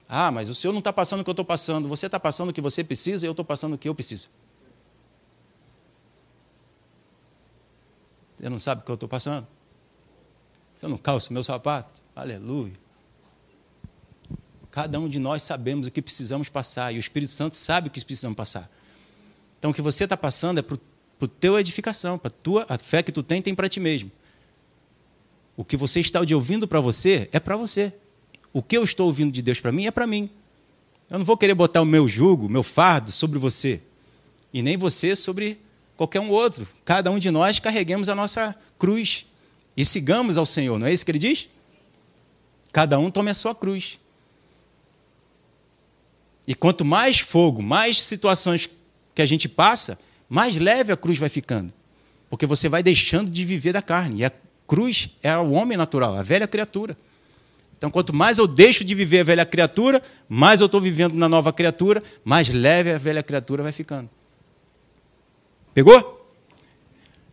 [0.09, 1.89] Ah, mas o Senhor não está passando o que eu estou passando.
[1.89, 4.29] Você está passando o que você precisa e eu estou passando o que eu preciso.
[8.37, 9.47] Você não sabe o que eu estou passando?
[10.75, 12.03] Você não calça meu sapato?
[12.15, 12.75] Aleluia.
[14.71, 17.91] Cada um de nós sabemos o que precisamos passar e o Espírito Santo sabe o
[17.91, 18.71] que precisamos passar.
[19.67, 23.03] Então, o que você está passando é para a tua edificação, para tua a fé
[23.03, 24.13] que tu tem, tem para ti mesmo.
[25.57, 27.93] O que você está ouvindo para você é para você.
[28.53, 30.31] O que eu estou ouvindo de Deus para mim é para mim.
[31.11, 33.81] Eu não vou querer botar o meu jugo, meu fardo sobre você.
[34.55, 35.59] E nem você sobre
[35.97, 36.69] qualquer um outro.
[36.85, 39.27] Cada um de nós carreguemos a nossa cruz
[39.77, 40.79] e sigamos ao Senhor.
[40.79, 41.49] Não é isso que ele diz?
[42.73, 43.99] Cada um tome a sua cruz.
[46.47, 48.71] E quanto mais fogo, mais situações
[49.17, 49.99] que a gente passa,
[50.29, 51.73] mais leve a cruz vai ficando.
[52.29, 54.21] Porque você vai deixando de viver da carne.
[54.21, 54.33] E a
[54.67, 56.95] cruz é o homem natural, a velha criatura.
[57.79, 61.31] Então, quanto mais eu deixo de viver a velha criatura, mais eu estou vivendo na
[61.31, 64.11] nova criatura, mais leve a velha criatura vai ficando.
[65.73, 66.31] Pegou?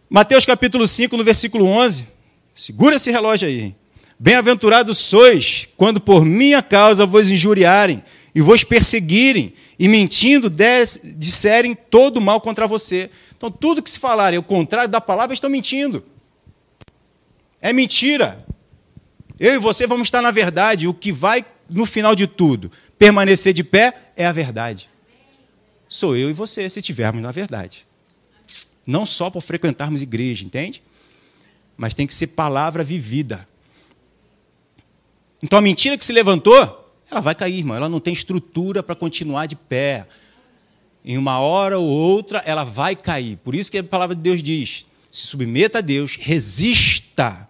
[0.10, 2.08] Mateus capítulo 5, no versículo 11.
[2.56, 3.76] Segura esse relógio aí.
[4.18, 8.02] Bem-aventurados sois quando por minha causa vos injuriarem
[8.34, 10.50] e vos perseguirem e mentindo
[11.18, 13.10] disserem todo mal contra você.
[13.36, 16.06] Então, tudo que se falarem o contrário da palavra estão mentindo.
[17.60, 18.46] É mentira.
[19.38, 20.88] Eu e você vamos estar na verdade.
[20.88, 24.90] O que vai, no final de tudo, permanecer de pé é a verdade.
[25.90, 27.86] Sou eu e você, se estivermos na verdade.
[28.88, 30.82] Não só por frequentarmos igreja, entende?
[31.76, 33.46] Mas tem que ser palavra vivida.
[35.44, 36.83] Então a mentira que se levantou,
[37.14, 37.76] ela vai cair, irmão.
[37.76, 40.06] Ela não tem estrutura para continuar de pé.
[41.06, 43.38] Em uma hora ou outra, ela vai cair.
[43.38, 47.48] Por isso que a palavra de Deus diz: se submeta a Deus, resista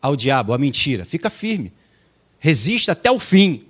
[0.00, 1.72] ao diabo, à mentira, fica firme,
[2.38, 3.64] resista até o fim,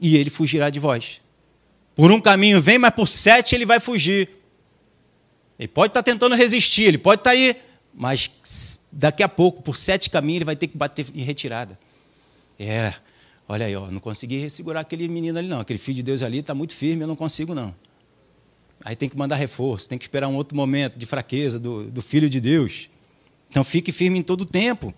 [0.00, 1.20] e ele fugirá de vós.
[1.94, 4.28] Por um caminho vem, mas por sete ele vai fugir.
[5.58, 7.56] Ele pode estar tentando resistir, ele pode estar aí,
[7.92, 8.30] mas
[8.92, 11.76] daqui a pouco, por sete caminhos, ele vai ter que bater em retirada.
[12.58, 12.94] É,
[13.48, 15.60] olha aí, ó, não consegui segurar aquele menino ali, não.
[15.60, 17.74] Aquele filho de Deus ali está muito firme, eu não consigo, não.
[18.84, 22.00] Aí tem que mandar reforço, tem que esperar um outro momento de fraqueza do, do
[22.02, 22.88] Filho de Deus.
[23.50, 24.94] Então fique firme em todo o tempo.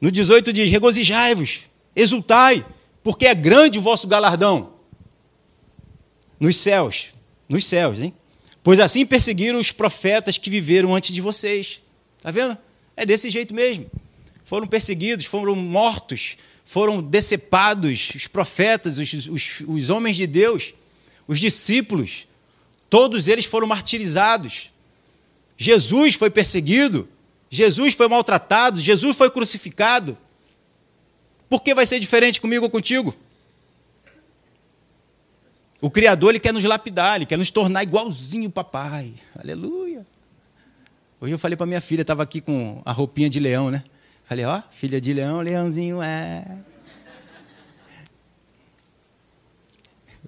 [0.00, 2.66] No 18 diz: regozijai-vos, exultai,
[3.02, 4.72] porque é grande o vosso galardão
[6.40, 7.12] nos céus.
[7.48, 8.14] Nos céus, hein?
[8.62, 11.82] Pois assim perseguiram os profetas que viveram antes de vocês.
[12.16, 12.56] Está vendo?
[12.96, 13.86] É desse jeito mesmo.
[14.44, 20.74] Foram perseguidos, foram mortos, foram decepados os profetas, os, os, os homens de Deus
[21.26, 22.26] os discípulos,
[22.88, 24.70] todos eles foram martirizados.
[25.56, 27.08] Jesus foi perseguido,
[27.48, 30.16] Jesus foi maltratado, Jesus foi crucificado.
[31.48, 33.14] Por que vai ser diferente comigo ou contigo?
[35.80, 39.14] O Criador ele quer nos lapidar, ele quer nos tornar igualzinho papai.
[39.38, 40.06] Aleluia.
[41.20, 43.84] Hoje eu falei para minha filha, estava aqui com a roupinha de leão, né?
[44.24, 46.44] Falei, ó, filha de leão, leãozinho é.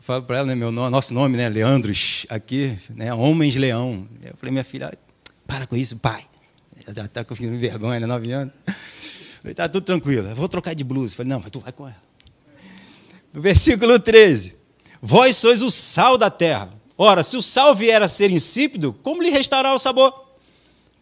[0.07, 4.07] falo para ela, né, meu nosso nome, né, Leandros, aqui, né, Homens Leão.
[4.23, 4.97] Eu falei, minha filha,
[5.47, 6.25] para com isso, pai.
[6.95, 8.55] Já está com vergonha, né, nove anos.
[9.43, 11.13] falei, tá tudo tranquilo, eu vou trocar de blusa.
[11.13, 12.01] Eu falei, não, mas tu vai com ela.
[13.35, 14.57] No versículo 13:
[15.03, 16.71] Vós sois o sal da terra.
[16.97, 20.26] Ora, se o sal vier a ser insípido, como lhe restará o sabor?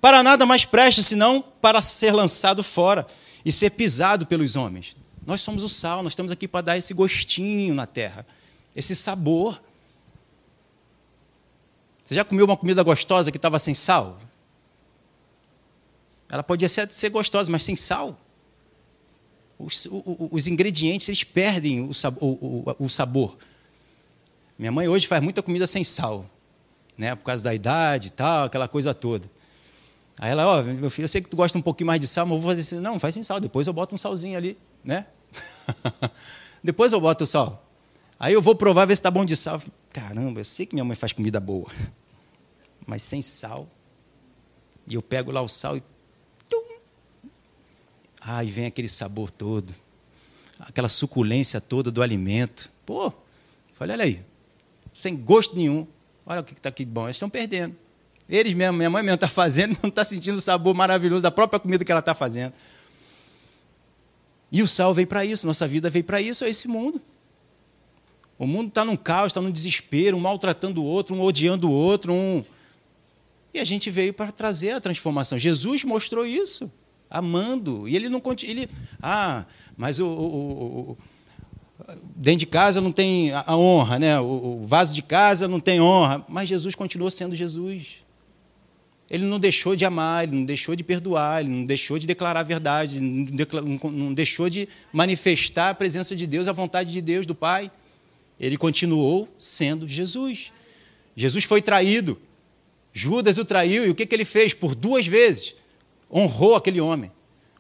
[0.05, 3.07] Para nada mais presta, senão para ser lançado fora
[3.43, 4.95] e ser pisado pelos homens.
[5.25, 8.27] Nós somos o sal, nós estamos aqui para dar esse gostinho na terra
[8.77, 9.59] esse sabor.
[12.03, 14.21] Você já comeu uma comida gostosa que estava sem sal?
[16.29, 18.21] Ela podia ser, ser gostosa, mas sem sal.
[19.59, 23.39] Os, os ingredientes eles perdem o, o, o, sabor.
[24.59, 26.29] Minha mãe hoje faz muita comida sem sal,
[26.95, 27.15] né?
[27.15, 29.33] Por causa da idade e tal, aquela coisa toda.
[30.19, 32.07] Aí ela, ó, oh, meu filho, eu sei que tu gosta um pouquinho mais de
[32.07, 32.81] sal, mas eu vou fazer assim.
[32.81, 35.07] Não, faz sem sal, depois eu boto um salzinho ali, né?
[36.63, 37.67] depois eu boto o sal.
[38.19, 39.61] Aí eu vou provar, ver se está bom de sal.
[39.93, 41.67] Caramba, eu sei que minha mãe faz comida boa,
[42.87, 43.69] mas sem sal.
[44.87, 45.83] E eu pego lá o sal e.
[46.49, 46.63] Tum!
[48.21, 49.75] Ai, vem aquele sabor todo,
[50.61, 52.71] aquela suculência toda do alimento.
[52.87, 53.13] Pô,
[53.75, 54.25] falei, olha aí,
[54.93, 55.87] sem gosto nenhum.
[56.25, 57.77] Olha o que está aqui de bom, eles estão perdendo.
[58.29, 61.61] Eles mesmo, minha mãe mesmo está fazendo, não está sentindo o sabor maravilhoso da própria
[61.61, 62.53] comida que ela está fazendo.
[64.51, 67.01] E o sal veio para isso, nossa vida veio para isso, é esse mundo.
[68.39, 71.73] O mundo está num caos, está num desespero, um maltratando o outro, um odiando o
[71.73, 72.45] outro, um.
[73.53, 75.39] E a gente veio para trazer a transformação.
[75.39, 76.71] Jesus mostrou isso,
[77.09, 77.89] amando.
[77.89, 78.69] E ele não ele,
[79.01, 79.45] ah,
[79.77, 80.99] mas o, o, o,
[82.17, 84.21] dentro de casa não tem a honra, né?
[84.21, 86.25] O, o vaso de casa não tem honra.
[86.29, 88.04] Mas Jesus continuou sendo Jesus.
[89.11, 92.41] Ele não deixou de amar, ele não deixou de perdoar, ele não deixou de declarar
[92.41, 97.35] a verdade, não deixou de manifestar a presença de Deus, a vontade de Deus, do
[97.35, 97.71] Pai
[98.39, 100.53] ele continuou sendo Jesus.
[101.17, 102.19] Jesus foi traído.
[102.93, 104.55] Judas o traiu e o que, que ele fez?
[104.55, 105.55] Por duas vezes,
[106.13, 107.11] honrou aquele homem.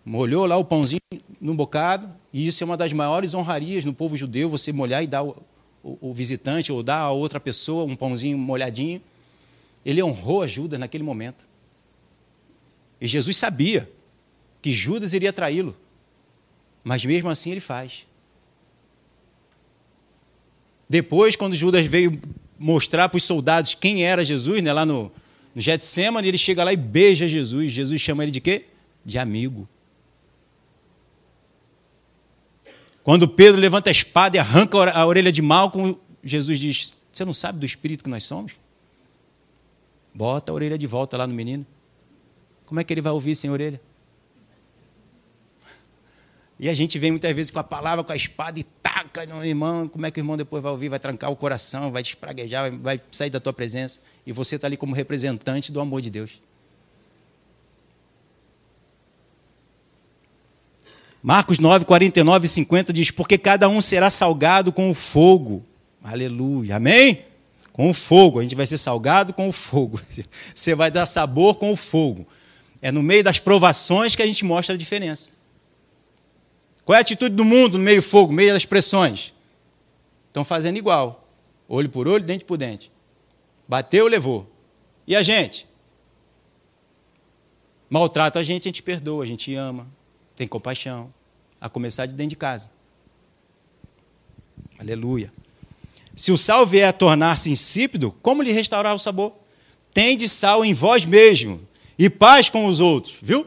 [0.05, 1.01] Molhou lá o pãozinho
[1.41, 5.07] no bocado, e isso é uma das maiores honrarias no povo judeu, você molhar e
[5.07, 5.43] dar o,
[5.83, 9.01] o, o visitante ou dar a outra pessoa um pãozinho molhadinho.
[9.85, 11.47] Ele honrou a Judas naquele momento.
[13.01, 13.91] E Jesus sabia
[14.63, 15.77] que Judas iria traí-lo,
[16.83, 18.07] mas mesmo assim ele faz.
[20.89, 22.21] Depois, quando Judas veio
[22.59, 25.13] mostrar para os soldados quem era Jesus, né, lá no,
[25.55, 27.73] no Getsemane, ele chega lá e beija Jesus.
[27.73, 28.67] Jesus chama ele de quê?
[29.05, 29.69] De amigo.
[33.03, 37.35] Quando Pedro levanta a espada e arranca a orelha de Malco, Jesus diz: Você não
[37.35, 38.53] sabe do espírito que nós somos?
[40.15, 41.67] Bota a orelha de volta lá no menino.
[42.67, 43.81] Como é que ele vai ouvir sem orelha?
[46.59, 49.45] E a gente vem muitas vezes com a palavra, com a espada e taca no
[49.45, 49.89] irmão.
[49.89, 50.89] Como é que o irmão depois vai ouvir?
[50.89, 54.01] Vai trancar o coração, vai despraguejar, vai, sair da tua presença.
[54.25, 56.41] E você está ali como representante do amor de Deus.
[61.21, 65.65] Marcos 9, 49 e 50 diz: Porque cada um será salgado com o fogo.
[66.03, 66.77] Aleluia.
[66.77, 67.25] Amém?
[67.75, 68.39] Com o fogo.
[68.39, 70.01] A gente vai ser salgado com o fogo.
[70.55, 72.27] Você vai dar sabor com o fogo.
[72.81, 75.33] É no meio das provações que a gente mostra a diferença.
[76.85, 79.35] Qual é a atitude do mundo no meio do fogo, no meio das pressões?
[80.29, 81.29] Estão fazendo igual.
[81.69, 82.93] Olho por olho, dente por dente.
[83.67, 84.49] Bateu, levou.
[85.07, 85.67] E a gente?
[87.91, 89.87] Maltrata a gente, a gente perdoa, a gente ama,
[90.37, 91.13] tem compaixão,
[91.61, 92.71] a começar de dentro de casa.
[94.79, 95.33] Aleluia.
[96.17, 99.33] Se o sal vier a tornar-se insípido, como lhe restaurar o sabor?
[99.93, 101.61] Tende sal em vós mesmo
[101.99, 103.47] e paz com os outros, viu?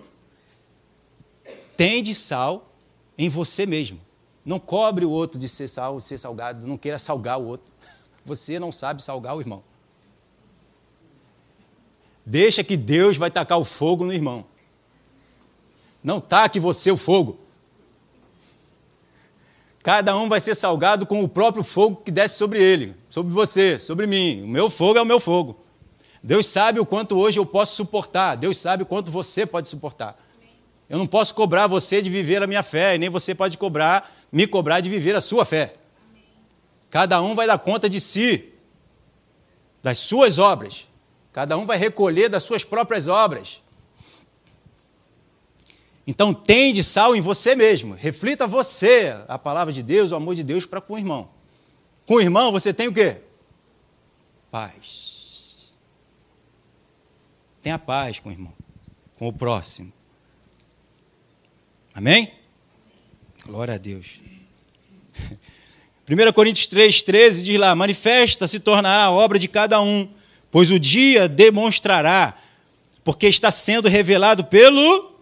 [1.75, 2.73] Tende sal
[3.17, 3.99] em você mesmo.
[4.43, 7.73] Não cobre o outro de ser sal, de ser salgado, não queira salgar o outro.
[8.25, 9.63] Você não sabe salgar o irmão.
[12.25, 14.45] Deixa que Deus vai tacar o fogo no irmão.
[16.03, 17.39] Não taque você o fogo.
[19.87, 23.79] Cada um vai ser salgado com o próprio fogo que desce sobre ele, sobre você,
[23.79, 24.43] sobre mim.
[24.43, 25.63] O meu fogo é o meu fogo.
[26.21, 28.35] Deus sabe o quanto hoje eu posso suportar.
[28.35, 30.21] Deus sabe o quanto você pode suportar.
[30.89, 34.13] Eu não posso cobrar você de viver a minha fé, e nem você pode cobrar,
[34.29, 35.75] me cobrar de viver a sua fé.
[36.89, 38.49] Cada um vai dar conta de si,
[39.81, 40.85] das suas obras.
[41.31, 43.61] Cada um vai recolher das suas próprias obras.
[46.07, 47.93] Então, tende sal em você mesmo.
[47.93, 51.29] Reflita você a palavra de Deus, o amor de Deus para com o irmão.
[52.05, 53.17] Com o irmão, você tem o quê?
[54.49, 55.73] Paz.
[57.61, 58.53] Tenha paz com o irmão,
[59.19, 59.91] com o próximo.
[61.93, 62.31] Amém?
[63.45, 64.21] Glória a Deus.
[66.09, 70.07] 1 Coríntios 3, 13 diz lá: Manifesta se tornará a obra de cada um
[70.51, 72.37] pois o dia demonstrará,
[73.03, 75.16] porque está sendo revelado pelo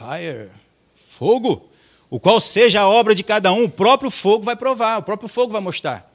[0.00, 0.50] fire,
[0.94, 1.68] fogo,
[2.08, 5.28] o qual seja a obra de cada um, o próprio fogo vai provar, o próprio
[5.28, 6.10] fogo vai mostrar.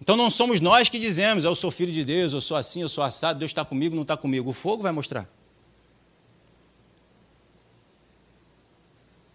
[0.00, 2.88] Então não somos nós que dizemos, eu sou filho de Deus, eu sou assim, eu
[2.88, 4.50] sou assado, Deus está comigo, não está comigo.
[4.50, 5.28] O fogo vai mostrar.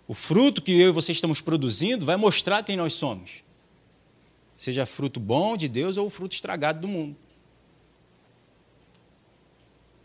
[0.07, 3.43] O fruto que eu e você estamos produzindo vai mostrar quem nós somos.
[4.57, 7.15] Seja fruto bom de Deus ou fruto estragado do mundo.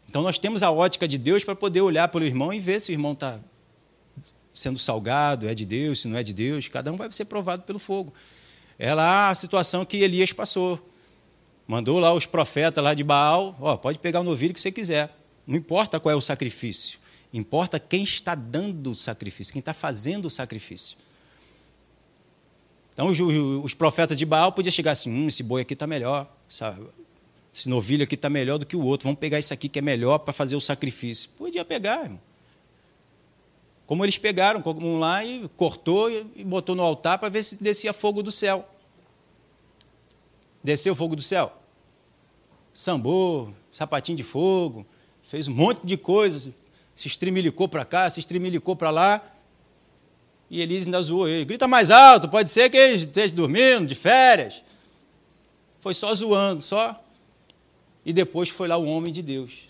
[0.08, 2.92] Então nós temos a ótica de Deus para poder olhar pelo irmão e ver se
[2.92, 3.40] o irmão está
[4.54, 6.68] sendo salgado, é de Deus, se não é de Deus.
[6.68, 8.12] Cada um vai ser provado pelo fogo.
[8.78, 10.88] É lá a situação que Elias passou.
[11.66, 15.16] Mandou lá os profetas lá de Baal, ó, pode pegar o novilho que você quiser.
[15.46, 16.98] Não importa qual é o sacrifício.
[17.32, 20.98] Importa quem está dando o sacrifício, quem está fazendo o sacrifício.
[22.92, 26.30] Então os, os profetas de Baal podiam chegar assim, hum, esse boi aqui está melhor,
[26.48, 26.82] sabe?
[27.54, 29.04] Esse novilho aqui está melhor do que o outro.
[29.04, 31.30] Vamos pegar isso aqui que é melhor para fazer o sacrifício.
[31.38, 32.20] Podia pegar, irmão.
[33.92, 37.92] Como eles pegaram, um lá e cortou e botou no altar para ver se descia
[37.92, 38.66] fogo do céu.
[40.64, 41.52] Desceu fogo do céu.
[42.72, 44.86] Sambou, sapatinho de fogo,
[45.22, 46.54] fez um monte de coisas,
[46.94, 49.22] se estrimilicou para cá, se estrimilicou para lá.
[50.48, 51.44] E Elise ainda zoou ele.
[51.44, 54.64] Grita mais alto, pode ser que ele esteja dormindo, de férias.
[55.82, 56.98] Foi só zoando, só
[58.06, 59.68] e depois foi lá o homem de Deus.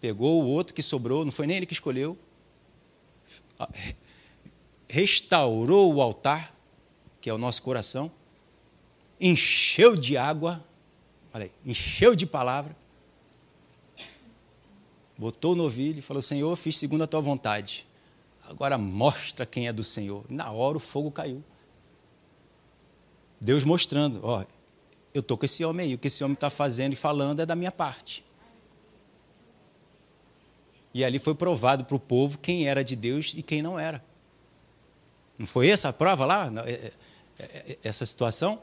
[0.00, 2.16] Pegou o outro que sobrou, não foi nem ele que escolheu.
[4.88, 6.54] Restaurou o altar,
[7.20, 8.10] que é o nosso coração.
[9.20, 10.64] Encheu de água.
[11.32, 12.76] Olha aí, encheu de palavra.
[15.16, 17.86] Botou o novilho e falou: Senhor, fiz segundo a tua vontade.
[18.48, 20.24] Agora mostra quem é do Senhor.
[20.28, 21.42] Na hora o fogo caiu.
[23.40, 24.44] Deus mostrando: ó,
[25.12, 27.46] eu estou com esse homem aí, o que esse homem está fazendo e falando é
[27.46, 28.24] da minha parte.
[30.94, 34.02] E ali foi provado para o povo quem era de Deus e quem não era.
[35.36, 36.50] Não foi essa a prova lá?
[36.64, 36.92] É, é,
[37.42, 38.62] é, essa situação?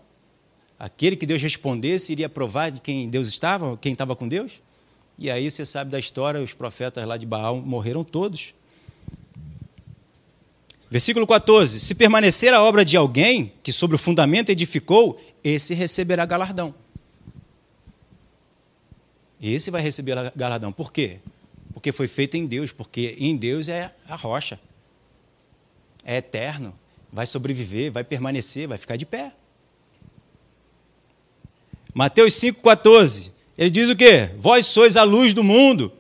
[0.80, 4.64] Aquele que Deus respondesse iria provar de quem Deus estava, quem estava com Deus?
[5.20, 8.56] E aí você sabe da história, os profetas lá de Baal morreram todos.
[10.90, 16.26] Versículo 14: Se permanecer a obra de alguém que sobre o fundamento edificou, esse receberá
[16.26, 16.74] galardão.
[19.42, 20.72] Esse vai receber galardão.
[20.72, 21.20] Por quê?
[21.82, 24.60] Porque foi feito em Deus, porque em Deus é a rocha.
[26.06, 26.76] É eterno,
[27.12, 29.32] vai sobreviver, vai permanecer, vai ficar de pé.
[31.92, 33.32] Mateus 5,14.
[33.58, 34.30] Ele diz o quê?
[34.38, 35.92] Vós sois a luz do mundo.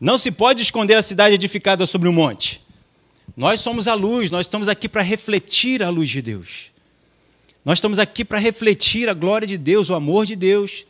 [0.00, 2.64] Não se pode esconder a cidade edificada sobre o um monte.
[3.36, 6.70] Nós somos a luz, nós estamos aqui para refletir a luz de Deus.
[7.66, 10.86] Nós estamos aqui para refletir a glória de Deus, o amor de Deus.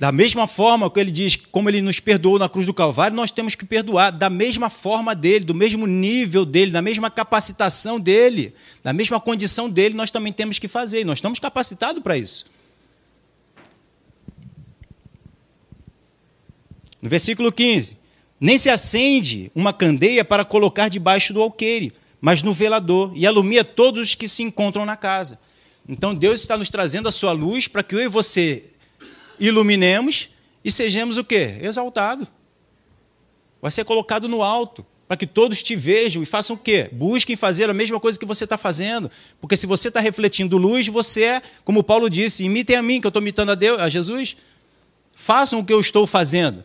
[0.00, 3.30] Da mesma forma que ele diz, como ele nos perdoou na cruz do Calvário, nós
[3.30, 8.54] temos que perdoar da mesma forma dele, do mesmo nível dele, da mesma capacitação dele,
[8.82, 11.04] da mesma condição dele, nós também temos que fazer.
[11.04, 12.46] Nós estamos capacitados para isso.
[17.02, 17.98] No versículo 15:
[18.40, 21.92] Nem se acende uma candeia para colocar debaixo do alqueire,
[22.22, 25.38] mas no velador, e alumia todos os que se encontram na casa.
[25.86, 28.64] Então Deus está nos trazendo a sua luz para que eu e você
[29.40, 30.30] iluminemos
[30.64, 31.58] e sejamos o quê?
[31.62, 32.28] Exaltado.
[33.60, 36.88] Vai ser colocado no alto, para que todos te vejam e façam o quê?
[36.92, 39.10] Busquem fazer a mesma coisa que você está fazendo.
[39.40, 43.06] Porque se você está refletindo luz, você é, como Paulo disse, imitem a mim, que
[43.06, 44.36] eu estou imitando a, Deus, a Jesus.
[45.12, 46.64] Façam o que eu estou fazendo.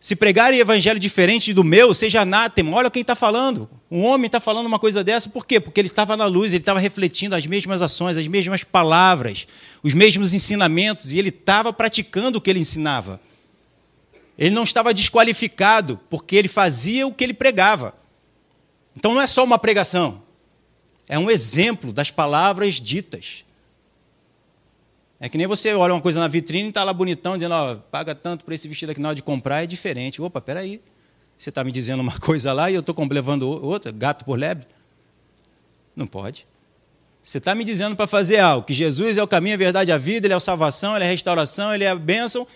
[0.00, 2.74] Se pregarem evangelho diferente do meu, seja anátema.
[2.74, 3.68] Olha quem está falando.
[3.90, 5.60] Um homem está falando uma coisa dessa, por quê?
[5.60, 9.46] Porque ele estava na luz, ele estava refletindo as mesmas ações, as mesmas palavras,
[9.82, 13.20] os mesmos ensinamentos, e ele estava praticando o que ele ensinava.
[14.38, 17.94] Ele não estava desqualificado, porque ele fazia o que ele pregava.
[18.96, 20.22] Então não é só uma pregação,
[21.08, 23.44] é um exemplo das palavras ditas.
[25.20, 27.74] É que nem você olha uma coisa na vitrine e está lá bonitão, dizendo, ó,
[27.76, 30.20] paga tanto por esse vestido aqui na hora de comprar, é diferente.
[30.22, 30.80] Opa, peraí.
[31.36, 34.66] Você está me dizendo uma coisa lá e eu estou levando outra, gato por lebre?
[35.94, 36.48] Não pode.
[37.22, 39.98] Você está me dizendo para fazer algo, que Jesus é o caminho, a verdade, a
[39.98, 42.46] vida, Ele é a salvação, Ele é a restauração, Ele é a bênção,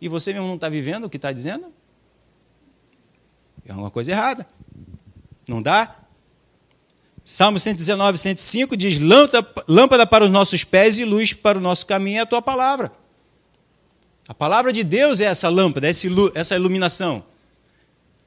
[0.00, 1.72] e você mesmo não está vivendo o que está dizendo?
[3.66, 4.46] É uma coisa errada.
[5.48, 6.01] Não dá?
[7.24, 8.98] Salmo 119, 105 diz:
[9.68, 12.92] Lâmpada para os nossos pés e luz para o nosso caminho é a tua palavra.
[14.26, 17.24] A palavra de Deus é essa lâmpada, essa iluminação.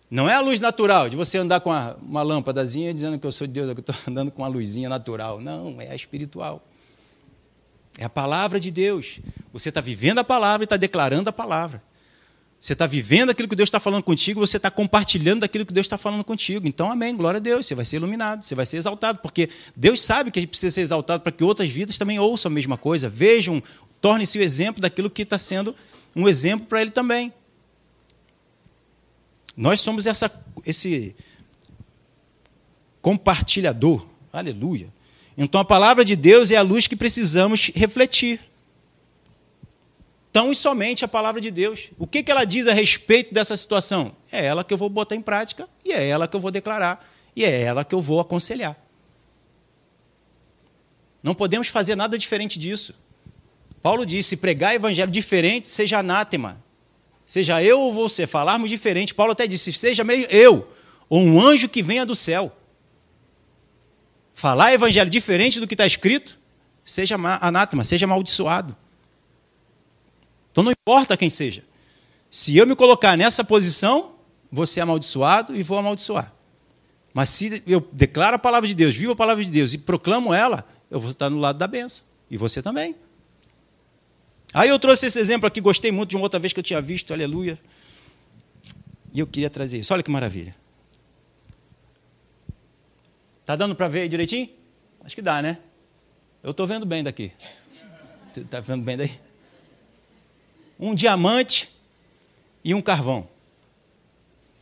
[0.09, 3.47] Não é a luz natural, de você andar com uma, lâmpadazinha dizendo que eu sou
[3.47, 5.41] de Deus, que eu estou andando com uma luzinha natural.
[5.41, 6.61] Não, é a espiritual.
[7.97, 9.19] É a palavra de Deus.
[9.51, 11.81] Você está vivendo a palavra e está declarando a palavra.
[12.65, 15.85] Você está vivendo aquilo que Deus está falando contigo, você está compartilhando aquilo que Deus
[15.85, 16.67] está falando contigo.
[16.67, 17.67] Então, amém, glória a Deus.
[17.67, 20.73] Você vai ser iluminado, você vai ser exaltado, porque Deus sabe que a gente precisa
[20.73, 23.61] ser exaltado para que outras vidas também ouçam a mesma coisa, vejam,
[24.01, 25.75] tornem-se o exemplo daquilo que está sendo
[26.15, 27.31] um exemplo para ele também.
[29.55, 30.31] Nós somos essa,
[30.65, 31.15] esse
[32.99, 34.03] compartilhador,
[34.33, 34.91] aleluia.
[35.37, 38.39] Então, a palavra de Deus é a luz que precisamos refletir
[40.35, 41.91] tão e somente a palavra de Deus.
[41.97, 44.13] O que, que ela diz a respeito dessa situação?
[44.29, 47.09] É ela que eu vou botar em prática e é ela que eu vou declarar
[47.33, 48.75] e é ela que eu vou aconselhar.
[51.23, 52.93] Não podemos fazer nada diferente disso.
[53.81, 56.61] Paulo disse: pregar evangelho diferente, seja anátema.
[57.25, 59.15] Seja eu ou você, falarmos diferente.
[59.15, 60.69] Paulo até disse: seja meio eu,
[61.07, 62.53] ou um anjo que venha do céu.
[64.33, 66.37] Falar evangelho diferente do que está escrito,
[66.83, 68.75] seja anátema, seja amaldiçoado.
[70.55, 71.65] Então não importa quem seja.
[72.31, 74.15] Se eu me colocar nessa posição,
[74.49, 76.31] vou ser amaldiçoado e vou amaldiçoar.
[77.13, 80.33] Mas se eu declaro a palavra de Deus, vivo a palavra de Deus e proclamo
[80.33, 82.05] ela, eu vou estar no lado da benção.
[82.31, 82.95] E você também.
[84.53, 86.79] Aí eu trouxe esse exemplo aqui, gostei muito de uma outra vez que eu tinha
[86.79, 87.59] visto, aleluia.
[89.13, 89.93] E eu queria trazer isso.
[89.93, 90.55] Olha que maravilha.
[93.45, 94.49] Tá dando para ver direitinho?
[95.03, 95.57] Acho que dá, né?
[96.41, 97.33] Eu estou vendo bem daqui.
[98.33, 99.24] Está vendo bem daí?
[100.79, 101.69] Um diamante
[102.63, 103.27] e um carvão.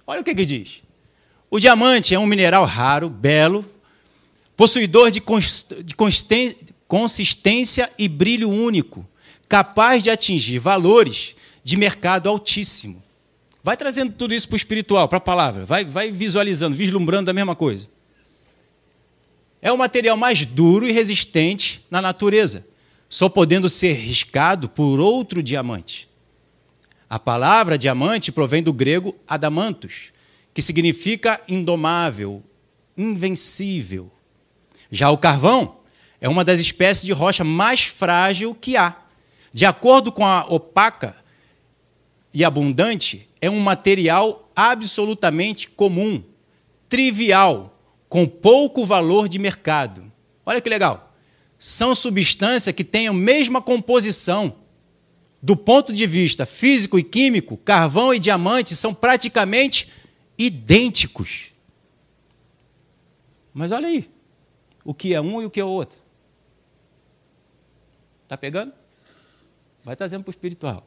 [0.05, 0.81] Olha o que, que diz.
[1.49, 3.65] O diamante é um mineral raro, belo,
[4.55, 5.21] possuidor de,
[6.87, 9.07] consistência e brilho único,
[9.47, 13.01] capaz de atingir valores de mercado altíssimo.
[13.63, 17.33] Vai trazendo tudo isso para o espiritual, para a palavra, vai, vai visualizando, vislumbrando a
[17.33, 17.87] mesma coisa.
[19.61, 22.72] É o material mais duro e resistente na natureza
[23.13, 26.09] só podendo ser riscado por outro diamante.
[27.07, 30.11] A palavra diamante provém do grego adamantos,
[30.51, 32.41] que significa indomável,
[32.97, 34.11] invencível.
[34.89, 35.75] Já o carvão
[36.19, 38.97] é uma das espécies de rocha mais frágil que há.
[39.53, 41.15] De acordo com a opaca
[42.33, 46.23] e abundante, é um material absolutamente comum,
[46.89, 50.11] trivial, com pouco valor de mercado.
[50.43, 51.12] Olha que legal
[51.63, 54.57] são substâncias que têm a mesma composição.
[55.41, 59.89] Do ponto de vista físico e químico, carvão e diamante são praticamente
[60.37, 61.53] idênticos.
[63.53, 64.09] Mas olha aí,
[64.83, 65.97] o que é um e o que é o outro.
[68.23, 68.73] Está pegando?
[69.85, 70.85] Vai trazendo para o espiritual.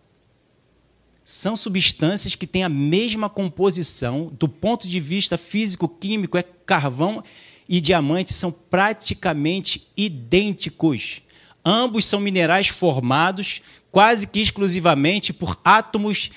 [1.25, 7.25] São substâncias que têm a mesma composição, do ponto de vista físico-químico, é carvão
[7.69, 11.23] e diamante são praticamente idênticos.
[11.65, 13.61] Ambos são minerais formados
[13.91, 16.31] quase que exclusivamente por átomos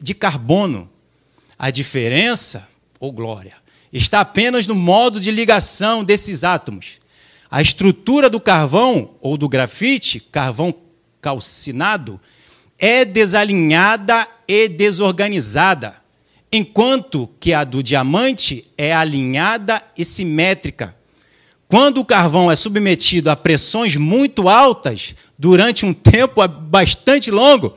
[0.00, 0.88] de carbono.
[1.58, 2.68] A diferença,
[2.98, 3.56] ou oh glória,
[3.92, 6.98] está apenas no modo de ligação desses átomos.
[7.50, 10.74] A estrutura do carvão ou do grafite, carvão
[11.20, 12.20] calcinado,
[12.78, 15.99] é desalinhada e desorganizada
[16.52, 20.94] enquanto que a do diamante é alinhada e simétrica.
[21.68, 27.76] Quando o carvão é submetido a pressões muito altas durante um tempo bastante longo,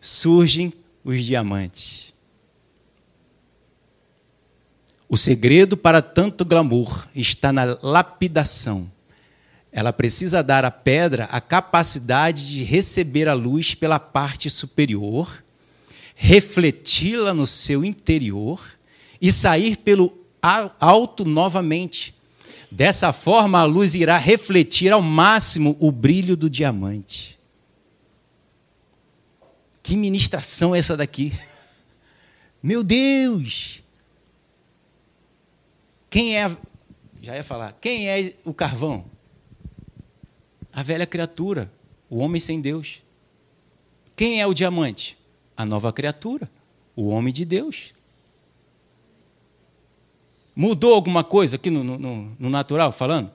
[0.00, 0.72] surgem
[1.04, 2.12] os diamantes.
[5.08, 8.90] O segredo para tanto glamour está na lapidação.
[9.72, 15.42] Ela precisa dar à pedra a capacidade de receber a luz pela parte superior,
[16.22, 18.60] refleti-la no seu interior
[19.18, 20.12] e sair pelo
[20.78, 22.14] alto novamente.
[22.70, 27.40] Dessa forma, a luz irá refletir ao máximo o brilho do diamante.
[29.82, 31.32] Que ministração é essa daqui?
[32.62, 33.82] Meu Deus!
[36.10, 36.54] Quem é.
[37.22, 37.72] Já ia falar.
[37.80, 39.06] Quem é o carvão?
[40.70, 41.72] A velha criatura,
[42.10, 43.02] o homem sem Deus.
[44.14, 45.18] Quem é o diamante?
[45.60, 46.50] A nova criatura,
[46.96, 47.92] o homem de Deus.
[50.56, 53.30] Mudou alguma coisa aqui no, no, no natural, falando?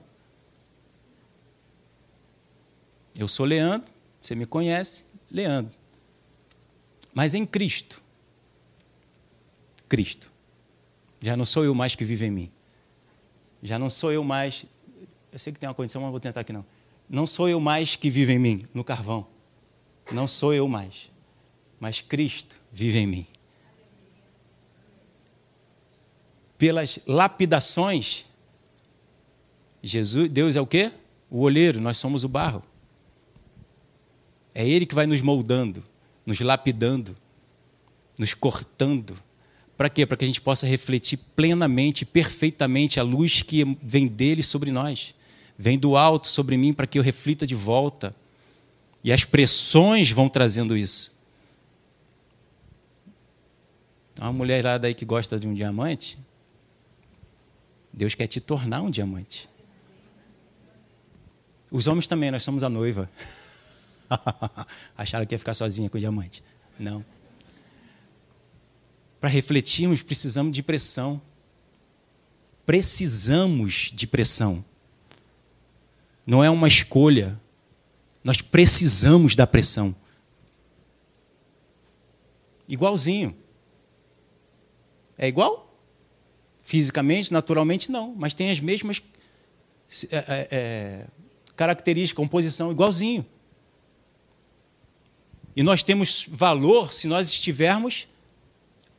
[3.16, 3.88] Eu sou Leandro,
[4.20, 5.72] você me conhece, Leandro.
[7.14, 8.02] Mas em Cristo,
[9.88, 10.28] Cristo,
[11.20, 12.50] já não sou eu mais que vive em mim.
[13.62, 14.66] Já não sou eu mais.
[15.30, 16.66] Eu sei que tem uma condição, mas não vou tentar aqui não.
[17.08, 19.28] Não sou eu mais que vive em mim, no carvão.
[20.10, 21.14] Não sou eu mais.
[21.78, 23.26] Mas Cristo vive em mim.
[26.58, 28.24] pelas lapidações,
[29.82, 30.90] Jesus, Deus é o quê?
[31.30, 32.62] O olheiro, nós somos o barro.
[34.54, 35.84] É Ele que vai nos moldando,
[36.24, 37.14] nos lapidando,
[38.18, 39.14] nos cortando.
[39.76, 40.06] Para quê?
[40.06, 45.14] Para que a gente possa refletir plenamente, perfeitamente a luz que vem dele sobre nós.
[45.58, 48.14] Vem do alto sobre mim para que eu reflita de volta.
[49.04, 51.15] E as pressões vão trazendo isso.
[54.18, 56.18] Uma mulher lá daí que gosta de um diamante,
[57.92, 59.48] Deus quer te tornar um diamante.
[61.70, 63.10] Os homens também, nós somos a noiva.
[64.96, 66.42] Acharam que ia ficar sozinha com o diamante.
[66.78, 67.04] Não.
[69.20, 71.20] Para refletirmos, precisamos de pressão.
[72.64, 74.64] Precisamos de pressão.
[76.26, 77.40] Não é uma escolha.
[78.22, 79.94] Nós precisamos da pressão.
[82.68, 83.36] Igualzinho.
[85.18, 85.74] É igual?
[86.62, 89.02] Fisicamente, naturalmente, não, mas tem as mesmas
[90.10, 91.06] é, é, é,
[91.54, 93.24] características, composição, igualzinho.
[95.54, 98.06] E nós temos valor se nós estivermos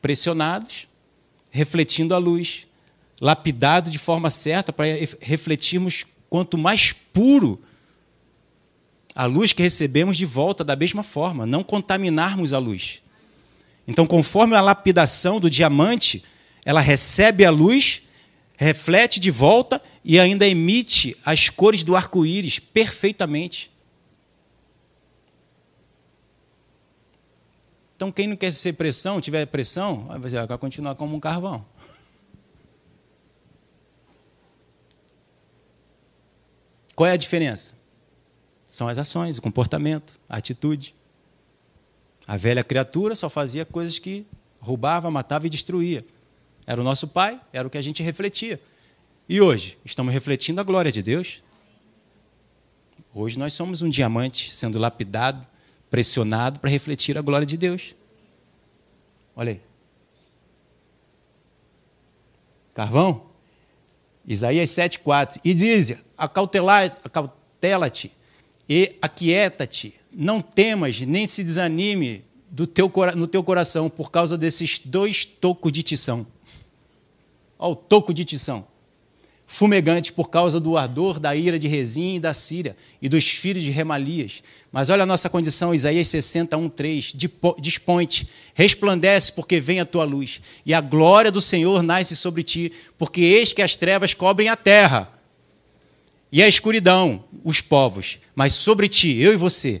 [0.02, 0.88] pressionados,
[1.50, 2.66] refletindo a luz,
[3.20, 4.86] lapidado de forma certa para
[5.20, 7.62] refletirmos quanto mais puro
[9.14, 13.02] a luz que recebemos de volta da mesma forma, não contaminarmos a luz.
[13.88, 16.22] Então, conforme a lapidação do diamante,
[16.62, 18.02] ela recebe a luz,
[18.58, 23.72] reflete de volta e ainda emite as cores do arco-íris perfeitamente.
[27.96, 30.06] Então, quem não quer ser pressão, tiver pressão,
[30.46, 31.64] vai continuar como um carvão.
[36.94, 37.72] Qual é a diferença?
[38.66, 40.94] São as ações, o comportamento, a atitude.
[42.28, 44.26] A velha criatura só fazia coisas que
[44.60, 46.04] roubava, matava e destruía.
[46.66, 48.60] Era o nosso pai, era o que a gente refletia.
[49.26, 51.42] E hoje, estamos refletindo a glória de Deus.
[53.14, 55.46] Hoje nós somos um diamante sendo lapidado,
[55.90, 57.94] pressionado para refletir a glória de Deus.
[59.34, 59.60] Olha aí.
[62.74, 63.26] Carvão?
[64.26, 65.40] Isaías 7,4.
[65.42, 68.12] E diz: acautela-te
[68.68, 74.80] e aquieta-te, não temas, nem se desanime do teu, no teu coração por causa desses
[74.84, 76.26] dois tocos de tição
[77.58, 78.64] ao toco de tição,
[79.46, 83.64] fumegante por causa do ardor da ira de Rezim e da Síria e dos filhos
[83.64, 84.42] de Remalias.
[84.70, 87.14] Mas olha a nossa condição, Isaías 61, 3.
[87.58, 92.70] Dispõe-te, resplandece, porque vem a tua luz, e a glória do Senhor nasce sobre ti,
[92.96, 95.12] porque eis que as trevas cobrem a terra,
[96.30, 98.18] e a escuridão, os povos.
[98.34, 99.80] Mas sobre ti, eu e você,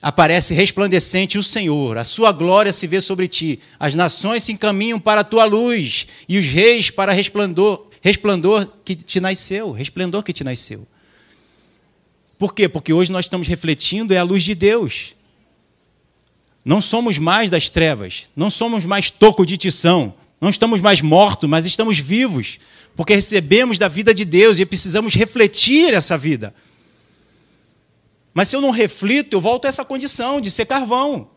[0.00, 5.00] aparece resplandecente o Senhor, a sua glória se vê sobre ti, as nações se encaminham
[5.00, 10.32] para a tua luz, e os reis para resplandor, resplandor que te nasceu, resplendor que
[10.32, 10.86] te nasceu.
[12.38, 12.68] Por quê?
[12.68, 15.16] Porque hoje nós estamos refletindo é a luz de Deus.
[16.64, 21.48] Não somos mais das trevas, não somos mais toco de tição, não estamos mais mortos,
[21.48, 22.60] mas estamos vivos,
[22.94, 26.54] porque recebemos da vida de Deus e precisamos refletir essa vida.
[28.38, 31.28] Mas se eu não reflito, eu volto a essa condição de ser carvão.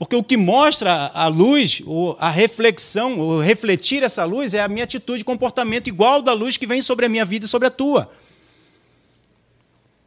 [0.00, 1.80] Porque o que mostra a luz,
[2.18, 6.66] a reflexão, o refletir essa luz, é a minha atitude, comportamento igual da luz que
[6.66, 8.10] vem sobre a minha vida e sobre a tua.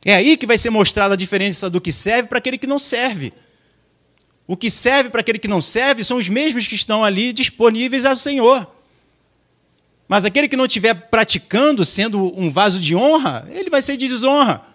[0.03, 2.77] É aí que vai ser mostrada a diferença do que serve para aquele que não
[2.77, 3.31] serve.
[4.45, 8.03] O que serve para aquele que não serve são os mesmos que estão ali disponíveis
[8.03, 8.69] ao Senhor.
[10.09, 14.09] Mas aquele que não estiver praticando, sendo um vaso de honra, ele vai ser de
[14.09, 14.74] desonra.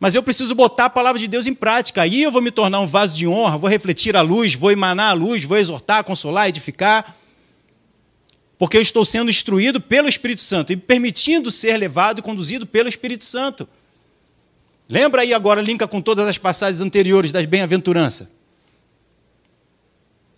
[0.00, 2.02] Mas eu preciso botar a palavra de Deus em prática.
[2.02, 5.10] Aí eu vou me tornar um vaso de honra, vou refletir a luz, vou emanar
[5.10, 7.16] a luz, vou exortar, consolar, edificar.
[8.56, 12.88] Porque eu estou sendo instruído pelo Espírito Santo e permitindo ser levado e conduzido pelo
[12.88, 13.68] Espírito Santo.
[14.88, 18.38] Lembra aí agora, linka com todas as passagens anteriores das bem-aventuranças.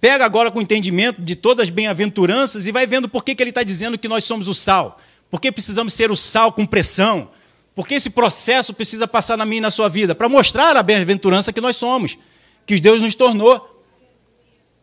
[0.00, 3.42] Pega agora com o entendimento de todas as bem-aventuranças e vai vendo por que, que
[3.42, 4.98] ele está dizendo que nós somos o sal.
[5.30, 7.30] Por que precisamos ser o sal com pressão?
[7.80, 10.14] Por que esse processo precisa passar na minha e na sua vida?
[10.14, 12.18] Para mostrar a bem-aventurança que nós somos,
[12.66, 13.82] que Deus nos tornou.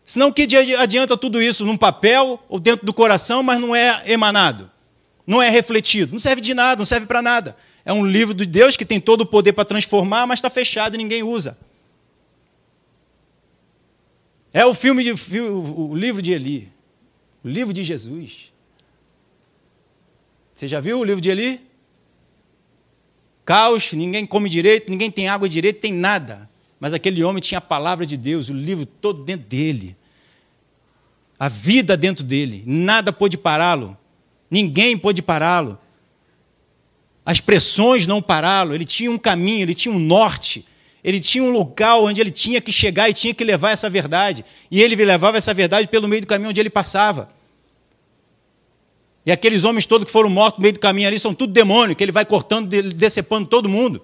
[0.03, 4.71] Senão, que adianta tudo isso num papel ou dentro do coração, mas não é emanado,
[5.27, 6.13] não é refletido?
[6.13, 7.55] Não serve de nada, não serve para nada.
[7.85, 10.95] É um livro de Deus que tem todo o poder para transformar, mas está fechado
[10.95, 11.55] e ninguém usa.
[14.51, 16.67] É o filme de, o livro de Eli,
[17.45, 18.51] o livro de Jesus.
[20.51, 21.66] Você já viu o livro de Eli?
[23.47, 26.47] Caos, ninguém come direito, ninguém tem água direito, tem nada.
[26.79, 29.97] Mas aquele homem tinha a palavra de Deus, o livro todo dentro dele.
[31.39, 32.63] A vida dentro dele.
[32.67, 33.97] Nada pôde pará-lo.
[34.51, 35.79] Ninguém pôde pará-lo
[37.27, 40.65] as pressões não pará-lo, ele tinha um caminho, ele tinha um norte,
[41.03, 44.45] ele tinha um local onde ele tinha que chegar e tinha que levar essa verdade.
[44.71, 47.29] E ele levava essa verdade pelo meio do caminho onde ele passava.
[49.27, 51.93] E aqueles homens todos que foram mortos no meio do caminho ali são tudo demônio,
[51.97, 54.01] que ele vai cortando, decepando todo mundo.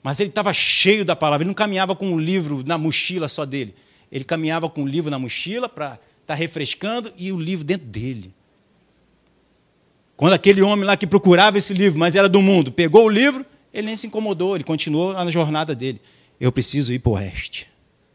[0.00, 3.44] Mas ele estava cheio da palavra, ele não caminhava com um livro na mochila só
[3.44, 3.74] dele.
[4.10, 7.64] Ele caminhava com o um livro na mochila para estar tá refrescando e o livro
[7.64, 8.32] dentro dele.
[10.16, 13.44] Quando aquele homem lá que procurava esse livro, mas era do mundo, pegou o livro,
[13.72, 16.00] ele nem se incomodou, ele continuou na jornada dele.
[16.38, 17.66] Eu preciso ir para o oeste.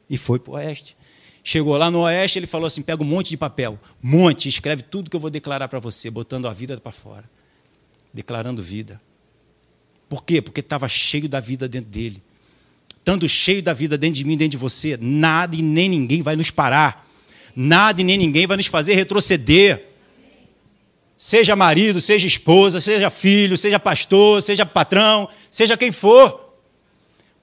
[0.10, 0.96] E foi para o oeste.
[1.50, 5.10] Chegou lá no oeste, ele falou assim: pega um monte de papel, monte, escreve tudo
[5.10, 7.24] que eu vou declarar para você, botando a vida para fora,
[8.14, 9.02] declarando vida.
[10.08, 10.44] Por quê?
[10.44, 12.22] Porque estava cheio da vida dentro dele.
[13.04, 16.36] Tanto cheio da vida dentro de mim, dentro de você, nada e nem ninguém vai
[16.36, 17.10] nos parar.
[17.56, 19.88] Nada e nem ninguém vai nos fazer retroceder.
[21.18, 26.49] Seja marido, seja esposa, seja filho, seja pastor, seja patrão, seja quem for.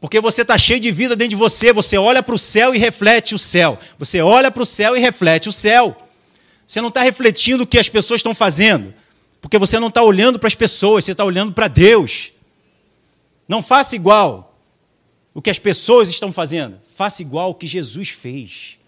[0.00, 2.78] Porque você está cheio de vida dentro de você, você olha para o céu e
[2.78, 3.78] reflete o céu.
[3.98, 5.96] Você olha para o céu e reflete o céu.
[6.66, 8.92] Você não está refletindo o que as pessoas estão fazendo,
[9.40, 12.32] porque você não está olhando para as pessoas, você está olhando para Deus.
[13.48, 14.58] Não faça igual
[15.32, 18.78] o que as pessoas estão fazendo, faça igual o que Jesus fez.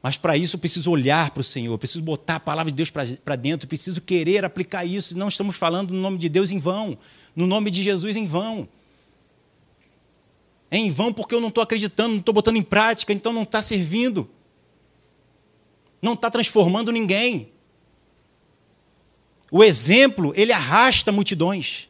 [0.00, 2.76] Mas para isso eu preciso olhar para o Senhor, eu preciso botar a palavra de
[2.76, 5.18] Deus para dentro, eu preciso querer aplicar isso.
[5.18, 6.96] Não estamos falando no nome de Deus em vão,
[7.34, 8.68] no nome de Jesus em vão.
[10.70, 13.42] É em vão porque eu não estou acreditando, não estou botando em prática, então não
[13.42, 14.28] está servindo.
[16.00, 17.52] Não está transformando ninguém.
[19.50, 21.88] O exemplo, ele arrasta multidões.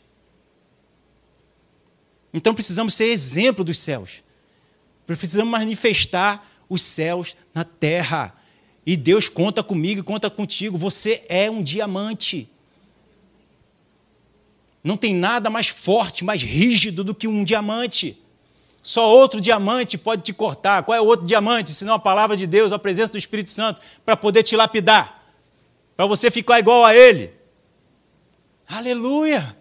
[2.33, 4.23] Então precisamos ser exemplo dos céus.
[5.07, 8.35] Precisamos manifestar os céus na terra.
[8.87, 10.79] E Deus conta comigo e conta contigo.
[10.79, 12.49] Você é um diamante.
[14.85, 18.23] Não tem nada mais forte, mais rígido do que um diamante.
[18.89, 20.83] Só outro diamante pode te cortar.
[20.83, 21.75] Qual é o outro diamante?
[21.75, 25.31] Senão a palavra de Deus, a presença do Espírito Santo, para poder te lapidar.
[25.95, 27.31] Para você ficar igual a Ele.
[28.67, 29.55] Aleluia!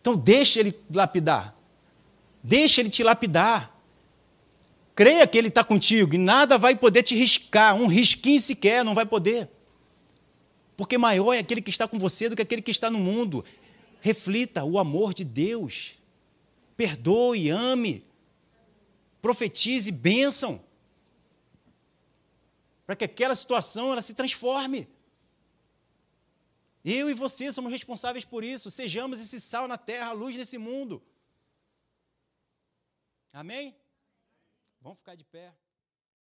[0.00, 1.54] Então deixa Ele lapidar.
[2.42, 3.78] Deixa Ele te lapidar.
[4.94, 8.94] Creia que Ele está contigo e nada vai poder te riscar, um risquinho sequer não
[8.94, 9.46] vai poder.
[10.74, 13.44] Porque maior é aquele que está com você do que aquele que está no mundo.
[14.00, 15.97] Reflita o amor de Deus.
[16.78, 18.04] Perdoe, ame.
[19.20, 20.64] Profetize bênção.
[22.86, 24.88] Para que aquela situação ela se transforme.
[26.84, 28.70] Eu e você somos responsáveis por isso.
[28.70, 31.02] Sejamos esse sal na terra, a luz nesse mundo.
[33.32, 33.76] Amém?
[34.80, 35.52] Vamos ficar de pé.